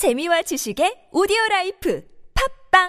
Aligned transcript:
재미와 0.00 0.40
지식의 0.40 1.12
오디오 1.12 1.36
라이프 1.50 2.00
팟빵 2.72 2.88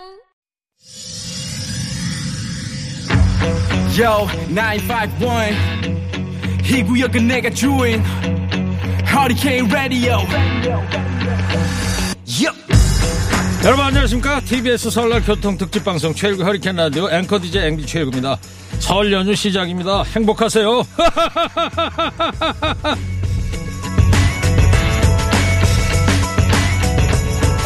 Yo, 4.00 4.26
951. 4.48 5.52
이 6.64 6.84
구역은 6.84 7.28
내가 7.28 7.50
주인. 7.50 8.02
Hurricane 9.06 9.70
Radio. 9.70 10.20
Yo. 12.40 12.54
여러분 13.66 13.84
안녕하십니까 13.84 14.40
TBS 14.40 14.90
설날 14.90 15.22
교통 15.22 15.58
특집 15.58 15.84
방송 15.84 16.14
최일구 16.14 16.46
허리케인 16.46 16.78
라디오 16.78 17.12
앵커 17.12 17.38
DJ 17.42 17.68
앵비 17.68 17.86
최일구입니다 17.86 18.38
설 18.80 19.12
연휴 19.12 19.36
시작입니다 19.36 20.04
행복하세요 20.04 20.84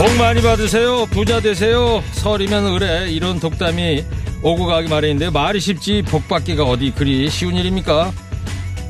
복 0.05 0.17
많이 0.17 0.39
받으세요 0.39 1.07
부자 1.07 1.39
되세요 1.39 2.03
설이면 2.11 2.65
의뢰 2.65 3.09
이런 3.09 3.39
독담이 3.39 4.05
오고 4.43 4.67
가기 4.67 4.87
마련인데 4.87 5.31
말이 5.31 5.59
쉽지 5.59 6.03
복 6.03 6.27
받기가 6.27 6.63
어디 6.63 6.91
그리 6.91 7.27
쉬운 7.27 7.55
일입니까 7.55 8.13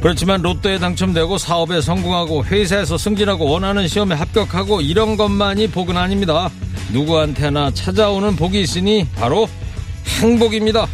그렇지만 0.02 0.42
로또에 0.42 0.78
당첨되고 0.78 1.38
사업에 1.38 1.80
성공하고 1.80 2.44
회사에서 2.44 2.98
승진하고 2.98 3.46
원하는 3.46 3.88
시험에 3.88 4.14
합격하고 4.14 4.82
이런 4.82 5.16
것만이 5.16 5.68
복은 5.70 5.96
아닙니다. 5.96 6.50
누구한테나 6.92 7.72
찾아오는 7.72 8.36
복이 8.36 8.60
있으니 8.60 9.08
바로 9.16 9.48
행복입니다. 10.22 10.86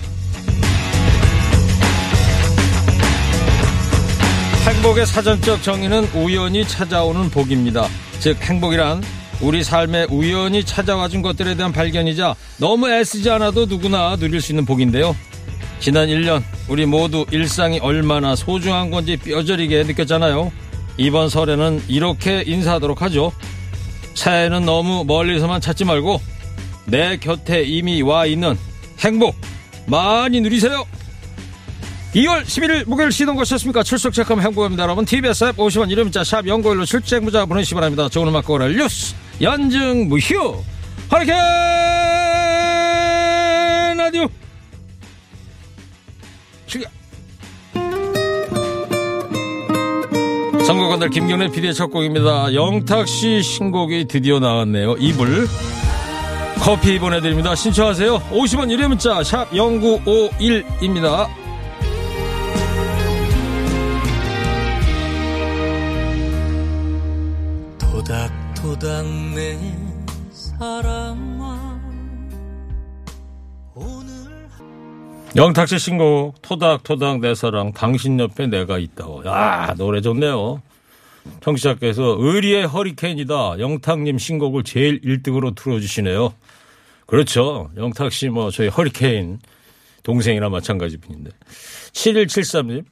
행복의 4.67 5.07
사전적 5.07 5.63
정의는 5.63 6.07
우연히 6.13 6.65
찾아오는 6.65 7.29
복입니다. 7.31 7.87
즉 8.19 8.39
행복이란 8.39 9.01
우리 9.41 9.63
삶에 9.63 10.05
우연히 10.09 10.63
찾아와 10.63 11.07
준 11.07 11.23
것들에 11.23 11.55
대한 11.55 11.71
발견이자 11.71 12.35
너무 12.57 12.89
애쓰지 12.89 13.29
않아도 13.31 13.65
누구나 13.65 14.15
누릴 14.15 14.39
수 14.39 14.51
있는 14.51 14.65
복인데요. 14.65 15.15
지난 15.79 16.09
1년 16.09 16.43
우리 16.67 16.85
모두 16.85 17.25
일상이 17.31 17.79
얼마나 17.79 18.35
소중한 18.35 18.91
건지 18.91 19.17
뼈저리게 19.17 19.83
느꼈잖아요. 19.83 20.51
이번 20.97 21.27
설에는 21.29 21.83
이렇게 21.87 22.43
인사하도록 22.45 23.01
하죠. 23.01 23.31
새해는 24.13 24.63
너무 24.65 25.03
멀리서만 25.05 25.59
찾지 25.59 25.85
말고 25.85 26.21
내 26.85 27.17
곁에 27.17 27.63
이미 27.63 28.03
와 28.03 28.27
있는 28.27 28.55
행복 28.99 29.35
많이 29.87 30.39
누리세요. 30.39 30.85
2월 32.13 32.43
11일 32.43 32.87
목요일 32.87 33.11
시동 33.11 33.37
거셨습니까? 33.37 33.81
출석 33.81 34.13
체크하면 34.13 34.45
행복합니다. 34.45 34.83
여러분 34.83 35.05
TBS 35.05 35.45
앱 35.45 35.55
50원 35.55 35.89
이름 35.89 36.05
문자 36.05 36.23
샵 36.23 36.45
연구일로 36.45 36.85
출첵 36.85 37.23
문자 37.23 37.45
보내시기 37.45 37.73
바랍니다. 37.73 38.07
좋은 38.07 38.27
음악 38.27 38.45
거를 38.45 38.75
뉴스 38.77 39.15
연증 39.41 40.07
무휴 40.07 40.63
허리케인 41.11 41.37
라디오 43.97 44.27
출격 46.67 46.91
선거관들 50.65 51.09
김경래 51.09 51.49
PD의 51.49 51.73
첫 51.73 51.87
곡입니다. 51.87 52.53
영탁씨 52.53 53.41
신곡이 53.41 54.05
드디어 54.05 54.39
나왔네요. 54.39 54.95
이불 54.99 55.47
커피 56.59 56.99
보내드립니다. 56.99 57.55
신청하세요. 57.55 58.19
50원 58.29 58.69
유료 58.69 58.87
문자 58.87 59.23
샵 59.23 59.49
0951입니다. 59.49 61.27
토닥 67.79 68.40
토닥 68.71 69.05
내 69.35 69.59
사랑아 70.31 71.81
오늘 73.75 74.47
영탁 75.35 75.67
씨 75.67 75.77
신곡 75.77 76.41
토닥토닥 76.41 77.19
내 77.19 77.35
사랑 77.35 77.73
당신 77.73 78.17
옆에 78.17 78.47
내가 78.47 78.79
있다. 78.79 79.05
야 79.25 79.73
노래 79.77 79.99
좋네요. 79.99 80.61
청취자께서 81.41 82.15
의리의 82.17 82.65
허리케인이다. 82.65 83.59
영탁님 83.59 84.17
신곡을 84.17 84.63
제일 84.63 85.01
1등으로 85.01 85.53
틀어주시네요. 85.53 86.33
그렇죠. 87.07 87.71
영탁 87.75 88.13
씨 88.13 88.29
뭐 88.29 88.51
저희 88.51 88.69
허리케인 88.69 89.39
동생이나 90.03 90.47
마찬가지 90.47 90.95
분인데. 90.95 91.31
7173님. 91.91 92.85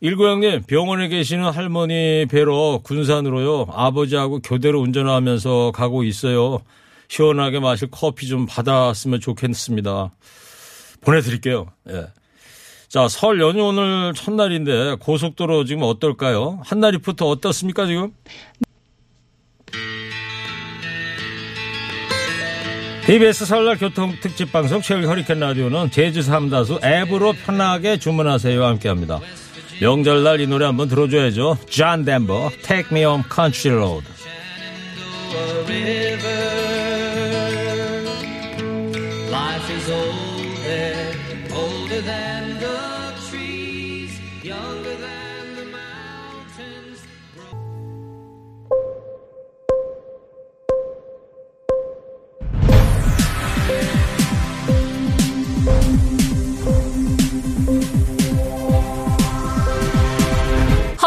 일고형님 0.00 0.64
병원에 0.64 1.08
계시는 1.08 1.50
할머니 1.50 2.26
뵈러 2.30 2.80
군산으로요. 2.82 3.68
아버지하고 3.72 4.40
교대로 4.40 4.80
운전하면서 4.80 5.72
가고 5.74 6.04
있어요. 6.04 6.60
시원하게 7.08 7.60
마실 7.60 7.88
커피 7.90 8.26
좀 8.28 8.46
받았으면 8.46 9.20
좋겠습니다. 9.20 10.10
보내드릴게요. 11.00 11.66
예. 11.90 12.06
자, 12.88 13.08
설 13.08 13.40
연휴 13.40 13.64
오늘 13.64 14.12
첫날인데 14.14 14.96
고속도로 15.00 15.64
지금 15.64 15.82
어떨까요? 15.82 16.60
한나리부터 16.64 17.26
어떻습니까, 17.28 17.86
지금? 17.86 18.12
TBS 23.06 23.46
설날 23.46 23.76
교통 23.76 24.14
특집 24.20 24.50
방송 24.52 24.80
최일구 24.80 25.06
허리케인 25.06 25.38
라디오는 25.38 25.90
제주 25.92 26.22
삼다수 26.22 26.80
앱으로 26.84 27.34
편하게 27.34 27.98
주문하세요와 27.98 28.68
함께합니다. 28.68 29.20
명절날 29.80 30.40
이 30.40 30.46
노래 30.46 30.64
한번 30.64 30.88
들어줘야죠. 30.88 31.58
존 31.68 32.04
덴버, 32.04 32.50
Take 32.62 32.88
Me 32.90 33.04
Home 33.04 33.24
Country 33.32 33.74
Road. 33.76 34.06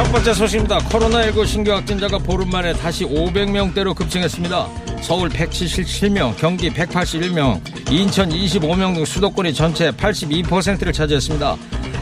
첫 0.00 0.12
번째 0.12 0.32
소식입니다. 0.32 0.78
코로나19 0.78 1.46
신규 1.46 1.72
확진자가 1.72 2.16
보름 2.16 2.48
만에 2.48 2.72
다시 2.72 3.04
500명대로 3.04 3.94
급증했습니다. 3.94 4.66
서울 5.02 5.28
177명, 5.28 6.34
경기 6.38 6.70
181명, 6.70 7.60
인천 7.92 8.30
25명 8.30 8.94
등 8.94 9.04
수도권이 9.04 9.52
전체 9.52 9.90
82%를 9.90 10.94
차지했습니다. 10.94 11.54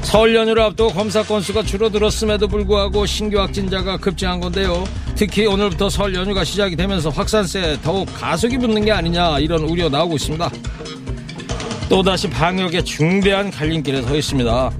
설 0.02 0.32
연휴를 0.32 0.62
앞두고 0.62 0.92
검사 0.92 1.24
건수가 1.24 1.64
줄어들었음에도 1.64 2.46
불구하고 2.46 3.04
신규 3.04 3.40
확진자가 3.40 3.96
급증한 3.96 4.38
건데요. 4.38 4.84
특히 5.16 5.46
오늘부터 5.46 5.90
설 5.90 6.14
연휴가 6.14 6.44
시작이 6.44 6.76
되면서 6.76 7.10
확산세에 7.10 7.78
더욱 7.82 8.08
가속이 8.14 8.58
붙는 8.58 8.84
게 8.84 8.92
아니냐 8.92 9.40
이런 9.40 9.62
우려 9.62 9.88
나오고 9.88 10.14
있습니다. 10.14 10.48
또다시 11.88 12.30
방역에 12.30 12.80
중대한 12.80 13.50
갈림길에 13.50 14.02
서 14.02 14.14
있습니다. 14.14 14.70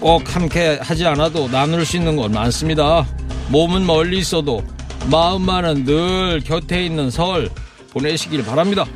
꼭 0.00 0.34
함께 0.34 0.78
하지 0.80 1.06
않아도 1.06 1.46
나눌 1.48 1.84
수 1.84 1.98
있는 1.98 2.16
건 2.16 2.32
많습니다. 2.32 3.06
몸은 3.50 3.86
멀리 3.86 4.18
있어도 4.18 4.64
마음만은 5.10 5.84
늘 5.84 6.40
곁에 6.40 6.84
있는 6.84 7.10
설 7.10 7.50
보내시길 7.90 8.44
바랍니다. 8.44 8.86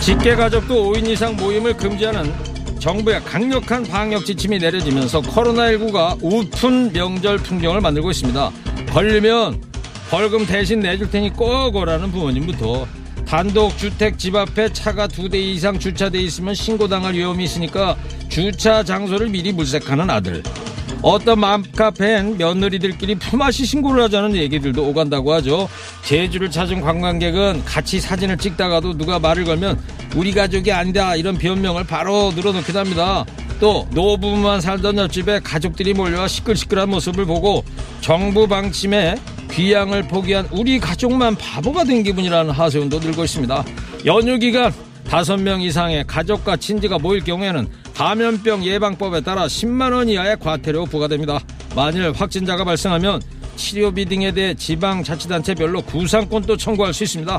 직계 0.00 0.34
가족도 0.34 0.92
5인 0.92 1.06
이상 1.06 1.36
모임을 1.36 1.76
금지하는 1.76 2.32
정부의 2.80 3.20
강력한 3.22 3.84
방역 3.84 4.24
지침이 4.24 4.58
내려지면서 4.58 5.20
코로나19가 5.20 6.18
우픈 6.22 6.92
명절 6.92 7.38
풍경을 7.38 7.80
만들고 7.80 8.10
있습니다. 8.10 8.50
걸리면 8.90 9.62
벌금 10.10 10.44
대신 10.44 10.80
내줄 10.80 11.10
테니 11.10 11.30
꼭 11.34 11.76
오라는 11.76 12.10
부모님부터 12.10 12.86
단독 13.30 13.78
주택 13.78 14.18
집 14.18 14.34
앞에 14.34 14.72
차가 14.72 15.06
두 15.06 15.28
대 15.30 15.38
이상 15.38 15.78
주차돼 15.78 16.20
있으면 16.20 16.52
신고당할 16.54 17.14
위험이 17.14 17.44
있으니까 17.44 17.96
주차 18.28 18.82
장소를 18.82 19.28
미리 19.28 19.52
물색하는 19.52 20.10
아들 20.10 20.42
어떤 21.02 21.38
맘카페엔 21.38 22.36
며느리들끼리 22.38 23.14
품앗이 23.14 23.64
신고를 23.64 24.02
하자는 24.04 24.34
얘기들도 24.34 24.84
오간다고 24.84 25.32
하죠. 25.34 25.68
제주를 26.04 26.50
찾은 26.50 26.80
관광객은 26.80 27.64
같이 27.64 28.00
사진을 28.00 28.36
찍다가도 28.36 28.98
누가 28.98 29.20
말을 29.20 29.44
걸면 29.44 29.80
우리 30.16 30.32
가족이 30.32 30.72
아니다 30.72 31.14
이런 31.14 31.38
변명을 31.38 31.84
바로 31.84 32.32
늘어놓기도 32.34 32.80
합니다. 32.80 33.24
또 33.60 33.86
노부부만 33.92 34.60
살던 34.60 34.98
옆집에 34.98 35.40
가족들이 35.40 35.94
몰려와 35.94 36.26
시끌시끌한 36.26 36.90
모습을 36.90 37.24
보고 37.26 37.64
정부 38.00 38.48
방침에 38.48 39.14
귀향을 39.52 40.08
포기한 40.08 40.48
우리 40.52 40.78
가족만 40.78 41.36
바보가 41.36 41.84
된 41.84 42.02
기분이라는 42.02 42.50
하소연도 42.50 42.98
늘고 43.00 43.24
있습니다. 43.24 43.64
연휴 44.06 44.38
기간 44.38 44.72
다섯 45.08 45.36
명 45.38 45.60
이상의 45.60 46.04
가족과 46.06 46.56
친지가 46.56 46.98
모일 46.98 47.24
경우에는 47.24 47.68
감염병 47.94 48.64
예방법에 48.64 49.20
따라 49.22 49.46
10만 49.46 49.92
원 49.92 50.08
이하의 50.08 50.38
과태료 50.38 50.86
부과됩니다. 50.86 51.40
만일 51.74 52.12
확진자가 52.12 52.64
발생하면 52.64 53.20
치료비 53.56 54.06
등에 54.06 54.32
대해 54.32 54.54
지방자치단체별로 54.54 55.82
구상권도 55.82 56.56
청구할 56.56 56.94
수 56.94 57.04
있습니다. 57.04 57.38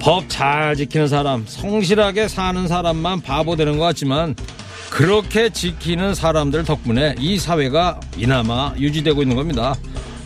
법 0.00 0.28
잘 0.28 0.76
지키는 0.76 1.08
사람, 1.08 1.44
성실하게 1.46 2.28
사는 2.28 2.66
사람만 2.68 3.20
바보 3.20 3.56
되는 3.56 3.76
것 3.78 3.84
같지만 3.84 4.34
그렇게 4.90 5.50
지키는 5.50 6.14
사람들 6.14 6.64
덕분에 6.64 7.16
이 7.18 7.38
사회가 7.38 8.00
이나마 8.16 8.72
유지되고 8.78 9.20
있는 9.22 9.36
겁니다. 9.36 9.74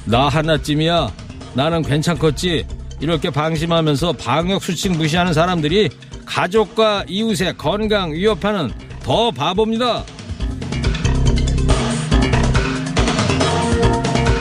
나 0.04 0.28
하나쯤이야. 0.28 1.12
나는 1.54 1.82
괜찮겠지. 1.82 2.66
이렇게 3.00 3.30
방심하면서 3.30 4.12
방역 4.12 4.62
수칙 4.62 4.92
무시하는 4.92 5.32
사람들이 5.32 5.90
가족과 6.24 7.04
이웃의 7.08 7.56
건강 7.58 8.12
위협하는 8.12 8.70
더 9.02 9.30
바보입니다. 9.30 10.04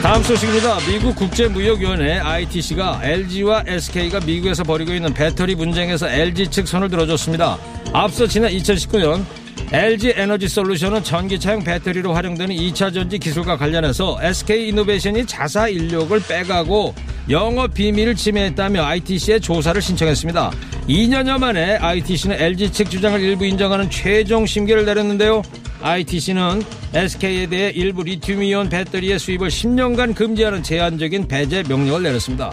다음 0.02 0.22
소식입니다. 0.22 0.78
미국 0.88 1.14
국제무역위원회 1.16 2.18
ITC가 2.18 3.00
LG와 3.02 3.64
SK가 3.66 4.20
미국에서 4.20 4.62
벌이고 4.64 4.92
있는 4.92 5.14
배터리 5.14 5.54
분쟁에서 5.54 6.08
LG 6.08 6.48
측 6.48 6.66
손을 6.66 6.88
들어줬습니다. 6.88 7.56
앞서 7.92 8.26
지난 8.26 8.50
2019년 8.50 9.24
LG 9.72 10.12
에너지 10.16 10.48
솔루션은 10.48 11.02
전기차용 11.02 11.64
배터리로 11.64 12.12
활용되는 12.12 12.54
2차 12.54 12.92
전지 12.92 13.18
기술과 13.18 13.56
관련해서 13.56 14.18
SK 14.20 14.68
이노베이션이 14.68 15.24
자사 15.24 15.66
인력을 15.66 16.20
빼가고 16.28 16.94
영업 17.30 17.72
비밀을 17.72 18.14
침해했다며 18.14 18.84
ITC에 18.84 19.38
조사를 19.38 19.80
신청했습니다. 19.80 20.50
2년여 20.88 21.38
만에 21.38 21.76
ITC는 21.76 22.38
LG 22.38 22.70
측 22.70 22.90
주장을 22.90 23.18
일부 23.18 23.46
인정하는 23.46 23.88
최종 23.88 24.44
심계를 24.44 24.84
내렸는데요. 24.84 25.40
ITC는 25.80 26.62
SK에 26.92 27.46
대해 27.46 27.70
일부 27.70 28.02
리튬이온 28.02 28.68
배터리의 28.68 29.18
수입을 29.18 29.48
10년간 29.48 30.14
금지하는 30.14 30.62
제한적인 30.62 31.28
배제 31.28 31.62
명령을 31.66 32.02
내렸습니다. 32.02 32.52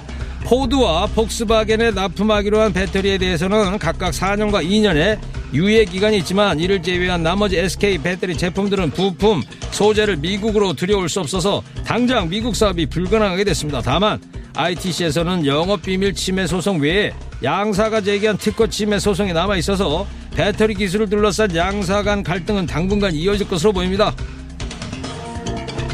포드와 0.50 1.06
폭스바겐에 1.14 1.92
납품하기로 1.92 2.60
한 2.60 2.74
배터리에 2.74 3.20
대해서는 3.20 3.78
각각 3.78 4.10
4년과 4.10 4.68
2년의 4.68 5.20
유예 5.54 5.86
기간이 5.86 6.18
있지만 6.18 6.60
이를 6.60 6.82
제외한 6.82 7.22
나머지 7.22 7.56
SK 7.60 8.00
배터리 8.00 8.36
제품들은 8.36 8.90
부품, 8.90 9.44
소재를 9.70 10.18
미국으로 10.18 10.74
들여올 10.74 11.08
수 11.08 11.20
없어서 11.20 11.62
당장 11.86 12.30
미국 12.30 12.56
사업이 12.56 12.88
불가능하게 12.88 13.44
됐습니다. 13.44 13.80
다만 13.82 14.20
ITC에서는 14.56 15.46
영업 15.46 15.84
비밀 15.84 16.16
침해 16.16 16.48
소송 16.48 16.80
외에 16.80 17.14
양사가 17.44 18.02
제기한 18.02 18.36
특허 18.36 18.66
침해 18.66 18.98
소송이 18.98 19.34
남아 19.34 19.56
있어서 19.58 20.08
배터리 20.32 20.74
기술을 20.74 21.10
둘러싼 21.10 21.56
양사 21.56 22.02
간 22.02 22.24
갈등은 22.24 22.66
당분간 22.66 23.14
이어질 23.14 23.48
것으로 23.48 23.72
보입니다. 23.72 24.16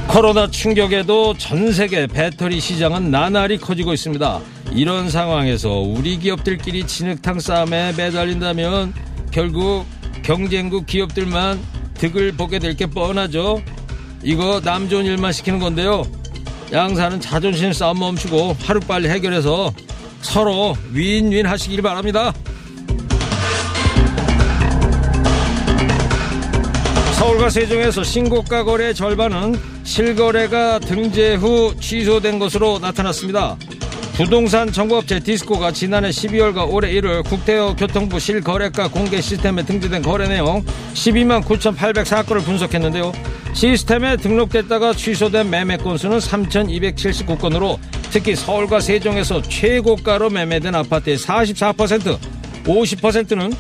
코로나 0.08 0.50
충격에도 0.50 1.34
전 1.38 1.72
세계 1.74 2.08
배터리 2.08 2.60
시장은 2.60 3.12
나날이 3.12 3.58
커지고 3.58 3.94
있습니다. 3.94 4.40
이런 4.72 5.10
상황에서 5.10 5.72
우리 5.72 6.18
기업들끼리 6.18 6.88
진흙탕 6.88 7.40
싸움에 7.40 7.94
매달린다면 7.98 8.94
결국 9.32 9.86
경쟁국 10.24 10.86
기업들만 10.86 11.60
득을 11.96 12.32
보게 12.34 12.60
될 12.60 12.76
게 12.76 12.86
뻔하죠. 12.86 13.62
이거 14.24 14.62
남 14.62 14.88
좋은 14.90 15.06
일만 15.06 15.34
시키는 15.34 15.60
건데요. 15.60 16.04
양사는 16.72 17.20
자존심 17.20 17.74
싸움 17.74 18.00
멈추고 18.00 18.56
하루빨리 18.60 19.10
해결해서 19.10 19.72
서로 20.22 20.76
윈윈 20.94 21.46
하시길 21.46 21.82
바랍니다. 21.82 22.34
서울과 27.20 27.50
세종에서 27.50 28.04
신고가 28.04 28.64
거래 28.64 28.94
절반은 28.94 29.75
실거래가 29.86 30.80
등재 30.80 31.36
후 31.36 31.74
취소된 31.80 32.40
것으로 32.40 32.80
나타났습니다. 32.80 33.56
부동산 34.16 34.72
정보업체 34.72 35.20
디스코가 35.20 35.72
지난해 35.72 36.10
12월과 36.10 36.72
올해 36.72 36.92
1월 36.94 37.24
국토교통부 37.24 38.20
실거래가 38.20 38.88
공개 38.88 39.22
시스템에 39.22 39.64
등재된 39.64 40.02
거래 40.02 40.28
내용 40.28 40.64
12만 40.94 41.44
9,804건을 41.44 42.44
분석했는데요. 42.44 43.12
시스템에 43.54 44.18
등록됐다가 44.18 44.94
취소된 44.94 45.50
매매 45.50 45.78
건수는 45.78 46.18
3,279건으로 46.18 47.78
특히 48.10 48.36
서울과 48.36 48.80
세종에서 48.80 49.42
최고가로 49.42 50.30
매매된 50.30 50.74
아파트의 50.76 51.18
44%, 51.18 52.18
50%는 52.66 53.54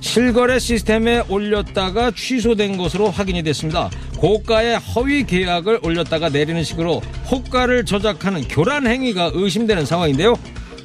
실거래 0.00 0.58
시스템에 0.58 1.22
올렸다가 1.28 2.10
취소된 2.10 2.76
것으로 2.76 3.10
확인이 3.10 3.42
됐습니다. 3.42 3.90
고가의 4.18 4.78
허위 4.78 5.24
계약을 5.24 5.80
올렸다가 5.82 6.28
내리는 6.28 6.62
식으로 6.62 7.00
호가를 7.30 7.84
조작하는 7.84 8.46
교란 8.48 8.86
행위가 8.86 9.32
의심되는 9.34 9.84
상황인데요. 9.84 10.34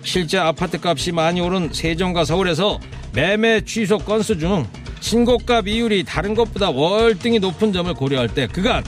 실제 0.03 0.37
아파트 0.37 0.79
값이 0.81 1.11
많이 1.11 1.41
오른 1.41 1.69
세종과 1.71 2.25
서울에서 2.25 2.79
매매 3.13 3.61
취소 3.61 3.97
건수 3.97 4.37
중 4.37 4.67
신고가 4.99 5.61
비율이 5.61 6.03
다른 6.03 6.33
것보다 6.33 6.69
월등히 6.69 7.39
높은 7.39 7.73
점을 7.73 7.91
고려할 7.93 8.27
때 8.27 8.47
그간 8.47 8.83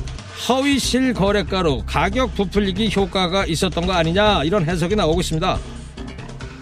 허위 0.48 0.80
실거래가로 0.80 1.84
가격 1.86 2.36
부풀리기 2.36 2.92
효과가 2.96 3.46
있었던 3.46 3.86
거 3.86 3.94
아니냐 3.94 4.44
이런 4.44 4.66
해석이 4.66 4.96
나오고 4.96 5.22
있습니다. 5.22 5.58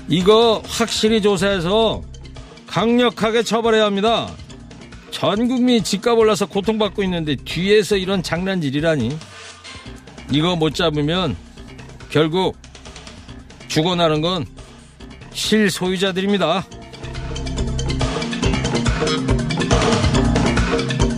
이거 0.09 0.61
확실히 0.67 1.21
조사해서 1.21 2.01
강력하게 2.71 3.43
처벌해야 3.43 3.83
합니다. 3.85 4.29
전 5.11 5.49
국민이 5.49 5.83
집값 5.83 6.17
올라서 6.17 6.45
고통받고 6.45 7.03
있는데 7.03 7.35
뒤에서 7.35 7.97
이런 7.97 8.23
장난질이라니. 8.23 9.17
이거 10.31 10.55
못 10.55 10.73
잡으면 10.73 11.35
결국 12.09 12.57
죽어나는 13.67 14.21
건 14.21 14.45
실소유자들입니다. 15.33 16.65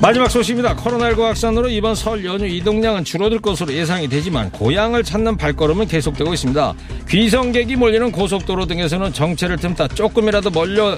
마지막 0.01 0.29
소식입니다. 0.29 0.75
코로나19 0.75 1.21
확산으로 1.21 1.69
이번 1.69 1.93
설 1.93 2.25
연휴 2.25 2.45
이동량은 2.45 3.05
줄어들 3.05 3.39
것으로 3.39 3.71
예상이 3.71 4.09
되지만 4.09 4.51
고향을 4.51 5.03
찾는 5.03 5.37
발걸음은 5.37 5.87
계속되고 5.87 6.33
있습니다. 6.33 6.73
귀성객이 7.07 7.75
몰리는 7.75 8.11
고속도로 8.11 8.65
등에서는 8.65 9.13
정체를 9.13 9.57
틈타 9.57 9.89
조금이라도 9.89 10.49
멀려 10.49 10.97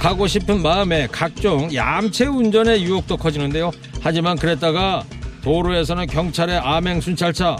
가고 0.00 0.26
싶은 0.26 0.62
마음에 0.62 1.06
각종 1.12 1.72
얌체 1.74 2.24
운전의 2.24 2.82
유혹도 2.82 3.18
커지는데요. 3.18 3.70
하지만 4.00 4.36
그랬다가 4.38 5.04
도로에서는 5.44 6.06
경찰의 6.06 6.58
암행 6.58 7.02
순찰차, 7.02 7.56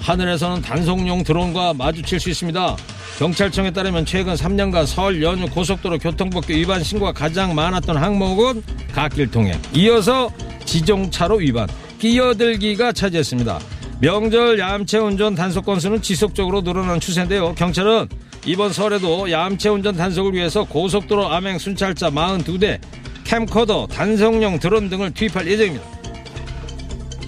하늘에서는 0.00 0.62
단속용 0.62 1.24
드론과 1.24 1.74
마주칠 1.74 2.20
수 2.20 2.30
있습니다. 2.30 2.76
경찰청에 3.18 3.72
따르면 3.72 4.06
최근 4.06 4.34
3년간 4.34 4.86
설 4.86 5.20
연휴 5.20 5.46
고속도로 5.46 5.98
교통법규 5.98 6.52
위반 6.52 6.84
신고가 6.84 7.12
가장 7.12 7.56
많았던 7.56 7.96
항목은 7.96 8.62
갓길 8.92 9.32
통행. 9.32 9.60
이어서 9.74 10.30
지정차로 10.64 11.38
위반, 11.38 11.66
끼어들기가 11.98 12.92
차지했습니다. 12.92 13.58
명절 14.00 14.60
얌체 14.60 14.98
운전 14.98 15.34
단속 15.34 15.66
건수는 15.66 16.02
지속적으로 16.02 16.60
늘어나는 16.60 17.00
추세인데요. 17.00 17.52
경찰은 17.56 18.08
이번 18.46 18.72
설에도 18.72 19.30
얌체 19.30 19.68
운전 19.68 19.96
단속을 19.96 20.32
위해서 20.32 20.64
고속도로 20.64 21.28
암행 21.30 21.58
순찰차 21.58 22.10
42대, 22.10 22.80
캠코더, 23.24 23.86
단속용 23.86 24.58
드론 24.58 24.88
등을 24.88 25.12
투입할 25.12 25.46
예정입니다. 25.46 25.84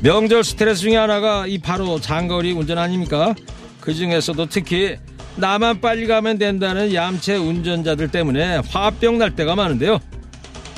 명절 0.02 0.42
스트레스 0.42 0.80
중에 0.80 0.96
하나가 0.96 1.46
이 1.46 1.58
바로 1.58 2.00
장거리 2.00 2.52
운전 2.52 2.78
아닙니까? 2.78 3.34
그 3.80 3.94
중에서도 3.94 4.46
특히 4.46 4.96
나만 5.36 5.80
빨리 5.80 6.06
가면 6.06 6.38
된다는 6.38 6.92
얌체 6.92 7.36
운전자들 7.36 8.08
때문에 8.08 8.62
화병 8.68 9.18
날 9.18 9.36
때가 9.36 9.54
많은데요. 9.54 10.00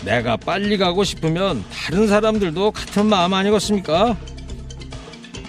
내가 0.05 0.37
빨리 0.37 0.77
가고 0.77 1.05
싶으면 1.05 1.65
다른 1.73 2.07
사람들도 2.07 2.73
같은 2.73 3.07
마음 3.07 3.33
아니겠습니까? 3.33 4.17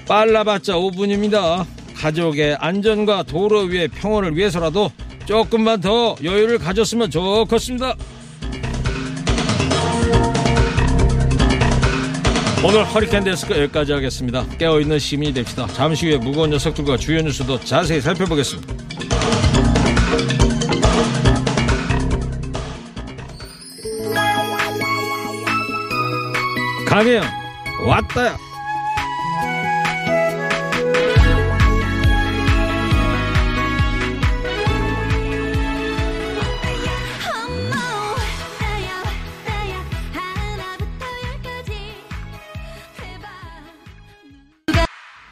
빨라봤자 0.08 0.74
5분입니다. 0.74 1.66
가족의 1.96 2.58
안전과 2.60 3.24
도로 3.24 3.62
위의 3.62 3.88
평온을 3.88 4.36
위해서라도 4.36 4.92
조금만 5.26 5.82
더 5.82 6.16
여유를 6.24 6.60
가졌으면 6.60 7.10
좋겠습니다. 7.10 7.96
오늘 12.64 12.84
허리케인 12.84 13.24
데스크 13.24 13.54
여기까지 13.54 13.94
하겠습니다. 13.94 14.44
깨어있는 14.58 14.98
시민이 14.98 15.34
됩시다. 15.34 15.68
잠시 15.68 16.08
후에 16.08 16.18
무거운 16.18 16.50
녀석들과 16.50 16.98
주요 16.98 17.22
뉴스도 17.22 17.60
자세히 17.60 18.02
살펴보겠습니다. 18.02 18.74
강혜영 26.88 27.24
왔다요. 27.86 28.45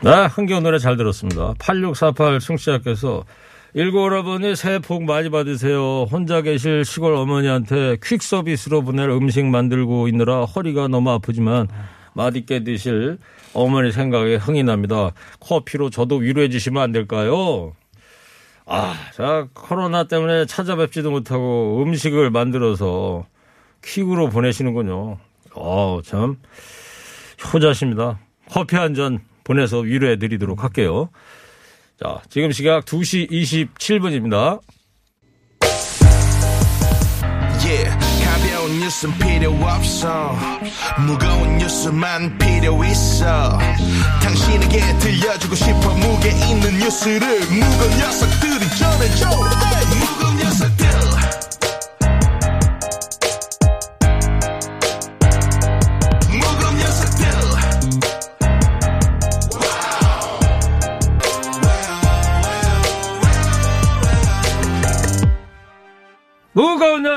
네, 0.04 0.26
흥겨운 0.26 0.64
노래 0.64 0.80
잘 0.80 0.98
들었습니다. 0.98 1.54
8648 1.60 2.40
충시자께서 2.40 3.24
일고 3.74 4.04
오라버니 4.04 4.54
새해 4.58 4.80
복 4.80 5.06
많이 5.06 5.30
받으세요. 5.30 6.04
혼자 6.12 6.42
계실 6.42 6.84
시골 6.84 7.14
어머니한테 7.16 7.96
퀵 8.04 8.22
서비스로 8.22 8.82
보낼 8.82 9.10
음식 9.10 9.46
만들고 9.46 10.10
있느라 10.10 10.44
허리가 10.44 10.90
너무 10.90 11.10
아프지만 11.12 11.70
맛있게 12.16 12.66
드실 12.66 13.18
어머니 13.54 13.94
생각에 13.94 14.36
흥이 14.36 14.64
납니다. 14.64 15.12
커피로 15.40 15.90
저도 15.90 16.18
위로해 16.18 16.50
주시면 16.50 16.84
안 16.84 16.92
될까요? 16.92 17.74
아, 18.66 18.96
자, 19.14 19.48
코로나 19.54 20.04
때문에 20.04 20.46
찾아뵙지도 20.46 21.12
못하고 21.12 21.82
음식을 21.82 22.30
만들어서 22.30 23.26
퀵으로 23.82 24.30
보내시는군요. 24.30 25.18
어, 25.56 26.00
참 26.04 26.38
효자십니다. 27.54 28.20
커피 28.50 28.76
한 28.76 28.94
잔 28.96 29.20
보내서 29.44 29.80
위로해 29.80 30.18
드리도록 30.18 30.64
할게요. 30.64 31.10
자, 32.02 32.22
지금 32.30 32.52
시각 32.52 32.86
2시 32.86 33.30
27분입니다. 33.30 34.60
Yeah, 37.64 37.98
가벼운 38.26 38.80
뉴스는 38.80 39.18
필요 39.20 39.52
없어 39.52 40.36
무거운 41.08 41.58
뉴스만 41.60 42.38
필요 42.38 42.84
있어 42.84 43.58
당신에게 44.22 44.82
들려주고 45.00 45.56
싶어 45.56 45.96
무게 45.96 46.32
있는 46.32 46.78
뉴스를 46.80 47.40
무거운 47.40 47.98
녀석들이 48.00 48.70
전해줘 48.78 49.30
무 49.30 50.23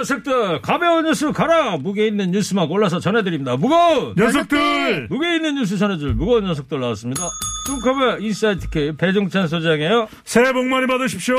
녀석들, 0.07 0.63
가벼운 0.63 1.05
뉴스 1.05 1.33
가라! 1.33 1.79
무게 1.79 2.07
있는 2.07 2.31
뉴스만 2.31 2.69
골라서 2.69 3.01
전해드립니다. 3.01 3.57
무거운! 3.57 4.15
녀석들! 4.17 5.09
무게 5.11 5.35
있는 5.35 5.57
뉴스 5.57 5.77
전해줄 5.77 6.15
무거운 6.15 6.45
녀석들 6.45 6.79
나왔습니다. 6.79 7.29
뚱커버 7.67 8.19
인사이트 8.21 8.71
K 8.71 8.93
배종찬 8.97 9.49
소장이에요. 9.49 10.07
새해 10.25 10.53
복 10.53 10.65
많이 10.67 10.87
받으십시오! 10.87 11.37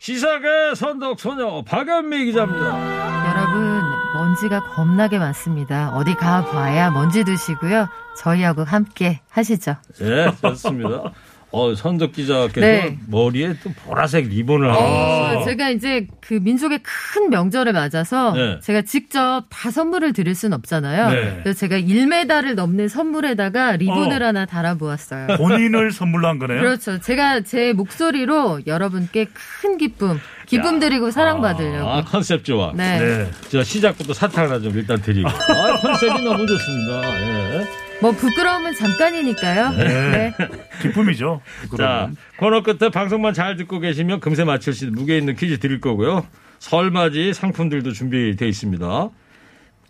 시사계 0.00 0.74
선덕 0.74 1.20
소녀 1.20 1.62
박연미 1.62 2.24
기자입니다. 2.24 3.30
여러분, 3.30 3.82
먼지가 4.14 4.64
겁나게 4.74 5.20
많습니다. 5.20 5.90
어디 5.94 6.14
가봐야 6.14 6.90
먼지 6.90 7.22
드시고요. 7.22 7.86
저희하고 8.18 8.64
함께 8.64 9.20
하시죠. 9.30 9.76
예, 10.00 10.26
좋습니다. 10.42 11.12
어, 11.52 11.74
선덕 11.74 12.12
기자께서 12.12 12.60
네. 12.60 12.98
머리에 13.08 13.54
또 13.62 13.70
보라색 13.84 14.28
리본을 14.28 14.70
하고 14.70 14.80
어, 14.82 15.30
있어요. 15.32 15.44
제가 15.44 15.68
이제 15.68 16.06
그 16.20 16.34
민족의 16.34 16.80
큰 16.82 17.28
명절을 17.28 17.72
맞아서 17.74 18.32
네. 18.32 18.58
제가 18.60 18.82
직접 18.82 19.44
다 19.50 19.70
선물을 19.70 20.14
드릴 20.14 20.34
순 20.34 20.54
없잖아요. 20.54 21.10
네. 21.10 21.40
그래서 21.42 21.58
제가 21.58 21.78
1m를 21.78 22.54
넘는 22.54 22.88
선물에다가 22.88 23.76
리본을 23.76 24.22
어. 24.22 24.26
하나 24.26 24.46
달아 24.46 24.74
보았어요. 24.76 25.36
본인을 25.36 25.92
선물로 25.92 26.26
한 26.26 26.38
거네요? 26.38 26.58
그렇죠. 26.60 26.98
제가 27.00 27.42
제 27.42 27.74
목소리로 27.74 28.60
여러분께 28.66 29.26
큰 29.60 29.76
기쁨, 29.76 30.18
기쁨 30.56 30.78
드리고 30.78 31.10
사랑받으려고. 31.10 31.88
아, 31.88 32.04
컨셉 32.04 32.44
좋아. 32.44 32.72
네. 32.74 32.98
네. 32.98 33.30
저 33.48 33.62
시작부터 33.62 34.12
사탕 34.12 34.44
하나 34.44 34.60
좀 34.60 34.76
일단 34.76 35.00
드리고. 35.00 35.28
아, 35.28 35.76
컨셉이 35.78 36.22
너무 36.22 36.46
좋습니다. 36.46 37.20
예. 37.20 37.66
뭐 38.00 38.10
부끄러움은 38.12 38.74
잠깐이니까요. 38.74 39.70
네. 39.70 40.34
기쁨이죠. 40.82 41.40
자, 41.44 41.68
그러면. 41.70 42.16
코너 42.36 42.62
끝에 42.62 42.90
방송만 42.90 43.32
잘 43.32 43.56
듣고 43.56 43.78
계시면 43.78 44.20
금세 44.20 44.44
맞출 44.44 44.74
수 44.74 44.84
있는 44.84 44.98
무게 44.98 45.16
있는 45.16 45.36
퀴즈 45.36 45.58
드릴 45.58 45.80
거고요. 45.80 46.26
설맞이 46.58 47.32
상품들도 47.32 47.92
준비되어 47.92 48.46
있습니다. 48.46 49.08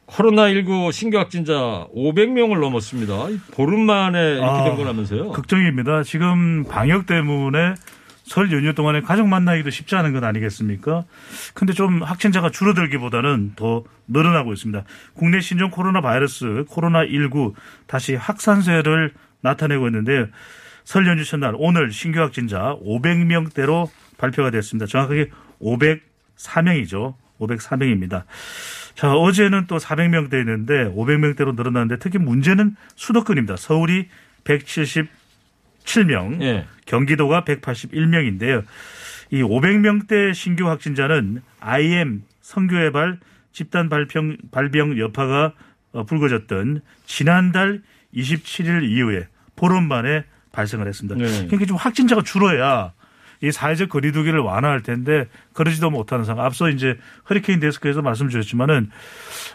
코로나19 0.06 0.92
신규 0.92 1.18
확진자 1.18 1.86
500명을 1.96 2.60
넘었습니다. 2.60 3.30
이 3.30 3.38
보름 3.52 3.80
만에 3.80 4.32
이렇게 4.32 4.44
아, 4.44 4.64
된 4.64 4.76
거라면서요? 4.76 5.30
걱정입니다. 5.30 6.02
지금 6.02 6.64
방역 6.64 7.06
때문에 7.06 7.74
설 8.24 8.52
연휴 8.52 8.74
동안에 8.74 9.00
가족 9.00 9.28
만나기도 9.28 9.70
쉽지 9.70 9.96
않은 9.96 10.12
것 10.12 10.22
아니겠습니까? 10.22 11.04
근데 11.54 11.72
좀 11.72 12.02
확진자가 12.02 12.50
줄어들기보다는 12.50 13.52
더 13.56 13.84
늘어나고 14.08 14.52
있습니다. 14.52 14.84
국내 15.14 15.40
신종 15.40 15.70
코로나 15.70 16.00
바이러스 16.00 16.64
코로나19 16.68 17.54
다시 17.86 18.14
확산세를 18.14 19.12
나타내고 19.40 19.86
있는데요. 19.88 20.28
설 20.84 21.06
연휴 21.06 21.24
첫날 21.24 21.54
오늘 21.56 21.90
신규 21.90 22.20
확진자 22.20 22.76
500명대로 22.84 23.88
발표가 24.18 24.50
됐습니다. 24.50 24.86
정확하게 24.86 25.30
504명이죠. 25.60 27.14
504명입니다. 27.40 28.24
자, 28.94 29.14
어제는 29.14 29.66
또 29.66 29.78
400명대였는데 29.78 30.94
500명대로 30.94 31.54
늘어났는데 31.54 31.98
특히 31.98 32.18
문제는 32.18 32.76
수도권입니다. 32.94 33.56
서울이 33.56 34.08
177명, 35.84 36.42
예. 36.42 36.66
경기도가 36.86 37.44
181명인데요. 37.44 38.64
이 39.30 39.42
500명대 39.42 40.34
신규 40.34 40.68
확진자는 40.68 41.42
IM 41.60 42.22
성교회발 42.40 43.18
집단 43.52 43.88
발병, 43.88 44.36
발병 44.50 44.98
여파가 44.98 45.52
어, 45.92 46.04
불거졌던 46.04 46.82
지난달 47.06 47.82
27일 48.14 48.88
이후에 48.88 49.28
보름 49.56 49.88
만에 49.88 50.24
발생을 50.52 50.86
했습니다. 50.86 51.18
네. 51.18 51.46
그러니까 51.46 51.66
좀 51.66 51.76
확진자가 51.76 52.22
줄어야 52.22 52.92
이 53.42 53.50
사회적 53.50 53.88
거리두기를 53.88 54.38
완화할 54.40 54.82
텐데 54.82 55.26
그러지도 55.52 55.90
못하는 55.90 56.24
상황. 56.24 56.44
앞서 56.46 56.68
이제 56.68 56.96
허리케인 57.28 57.58
데스크에서 57.58 58.00
말씀 58.00 58.28
주셨지만은 58.28 58.90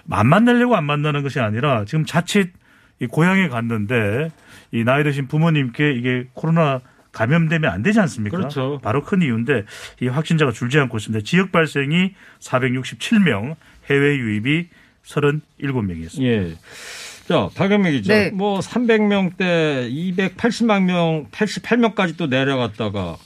안 0.09 0.27
만나려고 0.27 0.75
안 0.75 0.83
만나는 0.83 1.23
것이 1.23 1.39
아니라 1.39 1.85
지금 1.85 2.05
자칫 2.05 2.51
이 2.99 3.07
고향에 3.07 3.47
갔는데 3.49 4.31
이 4.71 4.83
나이 4.83 5.03
드신 5.03 5.27
부모님께 5.27 5.91
이게 5.93 6.27
코로나 6.33 6.81
감염되면 7.11 7.71
안 7.71 7.81
되지 7.83 7.99
않습니까? 7.99 8.37
그렇죠. 8.37 8.79
바로 8.83 9.03
큰 9.03 9.21
이유인데 9.21 9.63
이 10.01 10.07
확진자가 10.07 10.51
줄지 10.51 10.77
않고 10.79 10.97
있습니다. 10.97 11.23
지역 11.25 11.51
발생이 11.51 12.13
467명, 12.39 13.55
해외 13.89 14.17
유입이 14.17 14.67
37명이었습니다. 15.03 16.23
예. 16.23 16.55
자, 17.27 17.49
박연미 17.55 17.91
기자. 17.91 18.13
네. 18.13 18.29
뭐 18.31 18.59
300명대 18.59 19.91
280만 19.91 20.83
명, 20.83 21.27
88명까지 21.31 22.17
또 22.17 22.27
내려갔다가 22.27 23.17